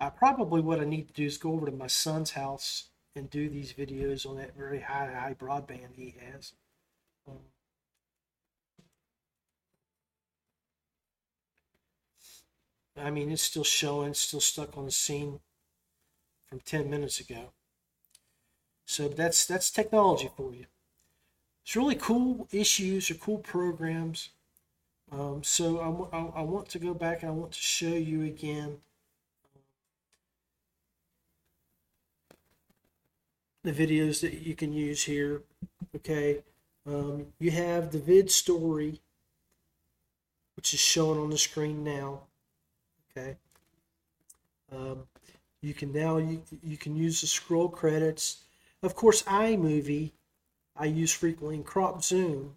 I 0.00 0.10
probably 0.10 0.60
what 0.62 0.80
I 0.80 0.84
need 0.84 1.08
to 1.08 1.14
do 1.14 1.26
is 1.26 1.38
go 1.38 1.52
over 1.52 1.66
to 1.66 1.72
my 1.72 1.88
son's 1.88 2.32
house 2.32 2.88
and 3.16 3.30
do 3.30 3.48
these 3.48 3.72
videos 3.74 4.26
on 4.26 4.36
that 4.38 4.56
very 4.56 4.80
high 4.80 5.12
high 5.12 5.34
broadband 5.34 5.96
he 5.96 6.16
has. 6.32 6.54
I 12.96 13.10
mean, 13.10 13.30
it's 13.30 13.42
still 13.42 13.64
showing, 13.64 14.14
still 14.14 14.40
stuck 14.40 14.78
on 14.78 14.86
the 14.86 14.90
scene 14.92 15.40
from 16.48 16.60
ten 16.60 16.88
minutes 16.88 17.18
ago. 17.18 17.52
So 18.86 19.08
that's 19.08 19.46
that's 19.46 19.70
technology 19.70 20.30
for 20.36 20.52
you. 20.52 20.66
It's 21.64 21.76
really 21.76 21.94
cool 21.94 22.48
issues 22.52 23.10
or 23.10 23.14
cool 23.14 23.38
programs. 23.38 24.30
Um, 25.10 25.42
so 25.44 26.08
I, 26.12 26.16
I, 26.16 26.40
I 26.40 26.42
want 26.42 26.68
to 26.70 26.78
go 26.78 26.94
back 26.94 27.22
and 27.22 27.30
I 27.30 27.34
want 27.34 27.52
to 27.52 27.60
show 27.60 27.94
you 27.94 28.22
again 28.22 28.78
the 33.62 33.72
videos 33.72 34.20
that 34.22 34.34
you 34.34 34.54
can 34.54 34.72
use 34.72 35.04
here. 35.04 35.42
Okay, 35.94 36.42
um, 36.86 37.26
you 37.38 37.50
have 37.50 37.92
the 37.92 37.98
vid 37.98 38.30
story, 38.30 39.00
which 40.56 40.74
is 40.74 40.80
showing 40.80 41.20
on 41.20 41.30
the 41.30 41.38
screen 41.38 41.84
now. 41.84 42.22
Okay. 43.10 43.36
Um, 44.74 45.06
you 45.60 45.74
can 45.74 45.92
now 45.92 46.16
you, 46.16 46.42
you 46.62 46.76
can 46.76 46.96
use 46.96 47.20
the 47.20 47.26
scroll 47.26 47.68
credits. 47.68 48.41
Of 48.82 48.94
course, 48.96 49.22
iMovie 49.22 50.12
I 50.76 50.86
use 50.86 51.12
frequently 51.12 51.56
in 51.56 51.64
crop 51.64 52.02
zoom. 52.02 52.56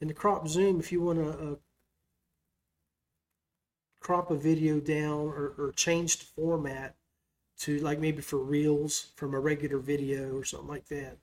In 0.00 0.08
the 0.08 0.14
crop 0.14 0.48
zoom, 0.48 0.80
if 0.80 0.90
you 0.90 1.00
want 1.00 1.18
to 1.18 1.28
uh, 1.28 1.54
crop 4.00 4.30
a 4.30 4.36
video 4.36 4.80
down 4.80 5.28
or, 5.28 5.52
or 5.58 5.72
change 5.76 6.18
the 6.18 6.24
format 6.24 6.96
to 7.58 7.78
like 7.80 8.00
maybe 8.00 8.22
for 8.22 8.38
reels 8.38 9.12
from 9.16 9.34
a 9.34 9.40
regular 9.40 9.78
video 9.78 10.34
or 10.34 10.44
something 10.44 10.68
like 10.68 10.88
that. 10.88 11.18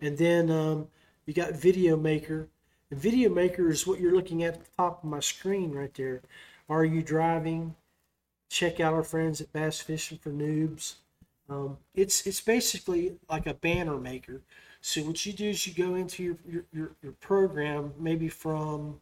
And 0.00 0.18
then 0.18 0.50
um, 0.50 0.88
you 1.24 1.32
got 1.32 1.54
Video 1.54 1.96
Maker. 1.96 2.48
And 2.90 3.00
Video 3.00 3.30
Maker 3.30 3.70
is 3.70 3.86
what 3.86 4.00
you're 4.00 4.14
looking 4.14 4.42
at 4.42 4.54
at 4.54 4.64
the 4.64 4.70
top 4.76 5.04
of 5.04 5.08
my 5.08 5.20
screen 5.20 5.72
right 5.72 5.94
there. 5.94 6.22
Are 6.68 6.84
you 6.84 7.02
driving? 7.02 7.76
Check 8.50 8.80
out 8.80 8.92
our 8.92 9.04
friends 9.04 9.40
at 9.40 9.52
Bass 9.52 9.80
Fishing 9.80 10.18
for 10.18 10.30
Noobs. 10.30 10.96
Um, 11.48 11.78
it's 11.94 12.26
it's 12.26 12.40
basically 12.40 13.16
like 13.28 13.46
a 13.46 13.54
banner 13.54 13.98
maker. 13.98 14.42
So 14.80 15.02
what 15.02 15.24
you 15.26 15.32
do 15.32 15.48
is 15.50 15.66
you 15.66 15.74
go 15.74 15.94
into 15.94 16.22
your 16.22 16.36
your, 16.48 16.64
your, 16.72 16.90
your 17.02 17.12
program, 17.12 17.92
maybe 17.98 18.28
from 18.28 19.00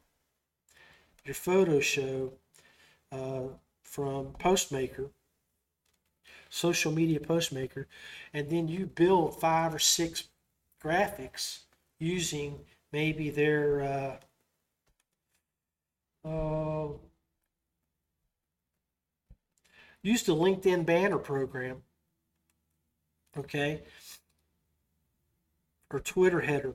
your 1.25 1.35
photo 1.35 1.81
show, 1.81 2.33
uh, 3.13 3.43
from 3.83 4.33
Postmaker, 4.39 5.11
social 6.49 6.93
media 6.93 7.21
Postmaker, 7.21 7.87
and 8.33 8.49
then 8.51 8.69
you 8.69 8.87
build 8.87 9.41
five 9.41 9.75
or 9.75 9.79
six 9.79 10.25
graphics 10.83 11.61
using 11.99 12.61
maybe 12.93 13.31
their 13.31 14.19
uh, 16.25 16.29
uh, 16.29 16.89
use 20.03 20.23
the 20.23 20.35
LinkedIn 20.35 20.87
banner 20.87 21.19
program 21.19 21.83
okay, 23.39 23.83
or 25.91 26.01
Twitter 26.01 26.41
header. 26.41 26.75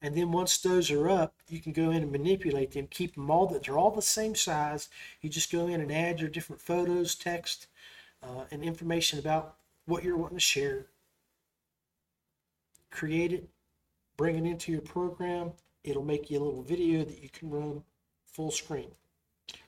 And 0.00 0.16
then 0.16 0.32
once 0.32 0.58
those 0.58 0.90
are 0.90 1.08
up, 1.08 1.34
you 1.48 1.60
can 1.60 1.72
go 1.72 1.90
in 1.90 2.02
and 2.02 2.10
manipulate 2.10 2.72
them, 2.72 2.88
keep 2.88 3.14
them 3.14 3.30
all 3.30 3.46
that 3.46 3.62
they're 3.62 3.78
all 3.78 3.92
the 3.92 4.02
same 4.02 4.34
size. 4.34 4.88
You 5.20 5.30
just 5.30 5.52
go 5.52 5.68
in 5.68 5.80
and 5.80 5.92
add 5.92 6.18
your 6.18 6.28
different 6.28 6.60
photos, 6.60 7.14
text, 7.14 7.68
uh, 8.20 8.44
and 8.50 8.64
information 8.64 9.20
about 9.20 9.54
what 9.86 10.02
you're 10.02 10.16
wanting 10.16 10.38
to 10.38 10.42
share. 10.42 10.86
Create 12.90 13.32
it, 13.32 13.48
bring 14.16 14.36
it 14.36 14.48
into 14.48 14.72
your 14.72 14.80
program. 14.80 15.52
It'll 15.84 16.04
make 16.04 16.30
you 16.30 16.40
a 16.40 16.44
little 16.44 16.62
video 16.62 17.04
that 17.04 17.22
you 17.22 17.28
can 17.28 17.50
run 17.50 17.84
full 18.26 18.50
screen. 18.50 18.90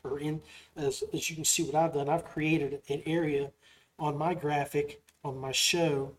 Or 0.03 0.19
in 0.19 0.41
as, 0.77 1.05
as 1.13 1.31
you 1.31 1.37
can 1.37 1.45
see 1.45 1.63
what 1.63 1.77
I've 1.77 1.95
done, 1.95 2.09
I've 2.09 2.25
created 2.25 2.83
an 2.89 3.03
area 3.07 3.53
on 4.01 4.19
my 4.19 4.35
graphic 4.35 5.01
on 5.25 5.39
my 5.39 5.53
show 5.53 6.13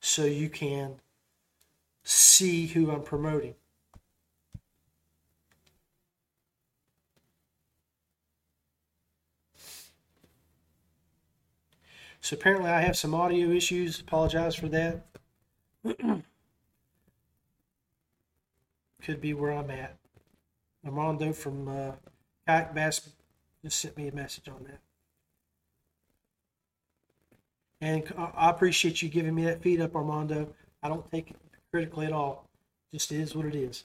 so 0.00 0.24
you 0.24 0.48
can 0.48 1.00
see 2.04 2.68
who 2.68 2.90
I'm 2.90 3.02
promoting. 3.02 3.54
So 12.20 12.36
apparently 12.36 12.70
I 12.70 12.82
have 12.82 12.96
some 12.96 13.14
audio 13.14 13.48
issues. 13.48 14.00
Apologize 14.00 14.54
for 14.54 14.68
that. 14.68 15.06
Could 19.02 19.20
be 19.20 19.32
where 19.32 19.52
I'm 19.52 19.70
at. 19.70 19.96
Armando 20.84 21.32
from 21.32 21.68
uh, 21.68 21.92
Kayak 22.46 22.74
Bass 22.74 23.08
just 23.62 23.80
sent 23.80 23.96
me 23.96 24.08
a 24.08 24.14
message 24.14 24.48
on 24.48 24.64
that. 24.64 24.80
And 27.80 28.12
I 28.16 28.50
appreciate 28.50 29.02
you 29.02 29.08
giving 29.08 29.34
me 29.34 29.44
that 29.44 29.62
feed 29.62 29.80
up, 29.80 29.94
Armando. 29.94 30.52
I 30.82 30.88
don't 30.88 31.08
take 31.10 31.30
it 31.30 31.36
critically 31.70 32.06
at 32.06 32.12
all. 32.12 32.48
Just 32.92 33.12
is 33.12 33.36
what 33.36 33.46
it 33.46 33.54
is. 33.54 33.84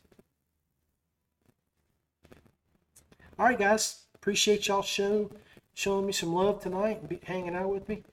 All 3.37 3.45
right, 3.45 3.57
guys. 3.57 3.99
Appreciate 4.15 4.67
y'all 4.67 4.81
show, 4.81 5.29
showing 5.73 6.05
me 6.05 6.13
some 6.13 6.33
love 6.33 6.61
tonight 6.61 6.99
and 7.01 7.09
be, 7.09 7.19
hanging 7.23 7.55
out 7.55 7.69
with 7.69 7.87
me. 7.89 8.03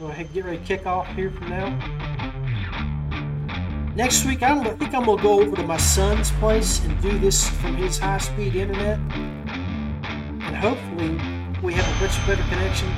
We're 0.00 0.14
to 0.14 0.24
get 0.24 0.44
ready 0.44 0.58
to 0.58 0.64
kick 0.64 0.86
off 0.86 1.08
here 1.14 1.30
from 1.30 1.50
now. 1.50 1.70
Next 3.94 4.24
week, 4.24 4.42
I'm, 4.42 4.60
I 4.60 4.70
think 4.70 4.94
I'm 4.94 5.04
going 5.04 5.16
to 5.16 5.22
go 5.22 5.40
over 5.40 5.56
to 5.56 5.62
my 5.64 5.76
son's 5.76 6.30
place 6.32 6.84
and 6.84 7.02
do 7.02 7.18
this 7.18 7.48
from 7.48 7.76
his 7.76 7.98
high 7.98 8.18
speed 8.18 8.54
internet. 8.54 8.98
And 9.10 10.56
hopefully, 10.56 11.18
we 11.62 11.74
have 11.74 11.84
a 11.84 12.04
much 12.04 12.16
better 12.26 12.42
connection 12.44 12.88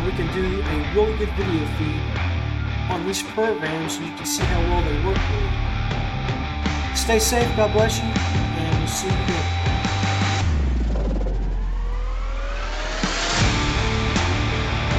and 0.00 0.06
we 0.06 0.16
can 0.16 0.32
do 0.34 0.62
a 0.62 0.94
really 0.94 1.16
good 1.18 1.28
video 1.36 1.66
feed 1.76 2.00
on 2.90 3.06
these 3.06 3.22
programs 3.22 3.96
so 3.96 4.02
you 4.02 4.14
can 4.16 4.24
see 4.24 4.42
how 4.44 4.60
well 4.60 4.82
they 4.82 5.04
work 5.04 5.18
for 5.18 5.34
you. 5.34 6.96
Stay 6.96 7.18
safe, 7.18 7.54
God 7.56 7.72
bless 7.72 7.98
you, 7.98 8.04
and 8.04 8.78
we'll 8.78 8.88
see 8.88 9.08
you 9.08 9.12
again. 9.12 9.56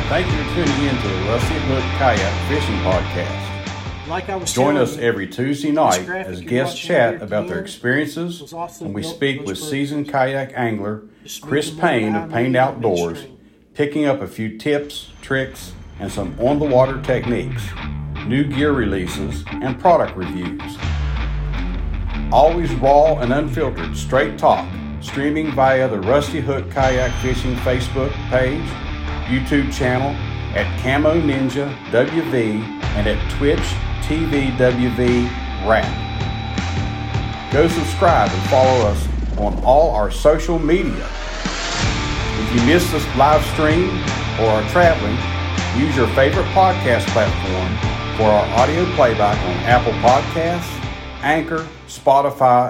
Thank 0.08 0.28
you 0.28 0.44
for 0.44 0.54
tuning 0.54 0.90
in 0.90 1.02
to 1.02 1.08
the 1.08 1.30
Rusty 1.30 1.56
Hook 1.56 1.84
Kayak 1.98 2.50
Fishing 2.50 2.78
Podcast. 2.80 4.08
Like 4.08 4.30
I 4.30 4.36
was 4.36 4.54
Join 4.54 4.76
us 4.76 4.98
you, 4.98 5.04
every 5.04 5.26
Tuesday 5.26 5.72
night 5.72 6.08
as 6.08 6.42
guests 6.42 6.78
chat 6.78 7.22
about 7.22 7.48
their 7.48 7.60
experiences 7.60 8.54
and 8.82 8.94
we 8.94 9.04
speak 9.04 9.46
with 9.46 9.58
seasoned 9.58 10.10
kayak 10.10 10.52
angler 10.54 11.04
Chris 11.42 11.72
Payne 11.72 12.16
of 12.16 12.30
Payne 12.30 12.56
Outdoors. 12.58 13.26
Picking 13.74 14.06
up 14.06 14.20
a 14.22 14.28
few 14.28 14.58
tips, 14.58 15.12
tricks, 15.22 15.72
and 15.98 16.12
some 16.12 16.38
on 16.42 16.60
the 16.60 16.66
water 16.66 17.02
techniques, 17.02 17.64
new 18.26 18.44
gear 18.44 18.74
releases, 18.74 19.46
and 19.48 19.80
product 19.80 20.18
reviews. 20.18 20.78
Always 22.34 22.74
raw 22.76 23.20
and 23.20 23.32
unfiltered, 23.32 23.96
straight 23.96 24.38
talk, 24.38 24.68
streaming 25.00 25.54
via 25.54 25.88
the 25.88 26.02
Rusty 26.02 26.42
Hook 26.42 26.70
Kayak 26.70 27.14
Fishing 27.22 27.56
Facebook 27.58 28.12
page, 28.30 28.68
YouTube 29.28 29.74
channel, 29.74 30.10
at 30.54 30.68
Camo 30.82 31.22
Ninja 31.22 31.74
WV, 31.92 32.62
and 32.98 33.08
at 33.08 33.32
Twitch 33.38 33.60
TV 34.04 34.52
WV 34.58 35.30
Rapp. 35.66 35.88
Go 37.54 37.70
subscribe 37.70 38.30
and 38.30 38.50
follow 38.50 38.86
us 38.90 39.08
on 39.38 39.64
all 39.64 39.92
our 39.92 40.12
social 40.12 40.60
media. 40.60 41.10
If 42.42 42.60
you 42.60 42.66
missed 42.66 42.92
this 42.92 43.06
live 43.16 43.46
stream 43.54 43.90
or 44.42 44.50
are 44.50 44.70
traveling, 44.70 45.16
use 45.80 45.96
your 45.96 46.08
favorite 46.10 46.48
podcast 46.48 47.08
platform 47.14 47.70
for 48.18 48.26
our 48.26 48.46
audio 48.60 48.84
playback 48.96 49.38
on 49.46 49.56
Apple 49.64 49.94
Podcasts, 50.04 50.70
Anchor, 51.24 51.66
Spotify, 51.88 52.70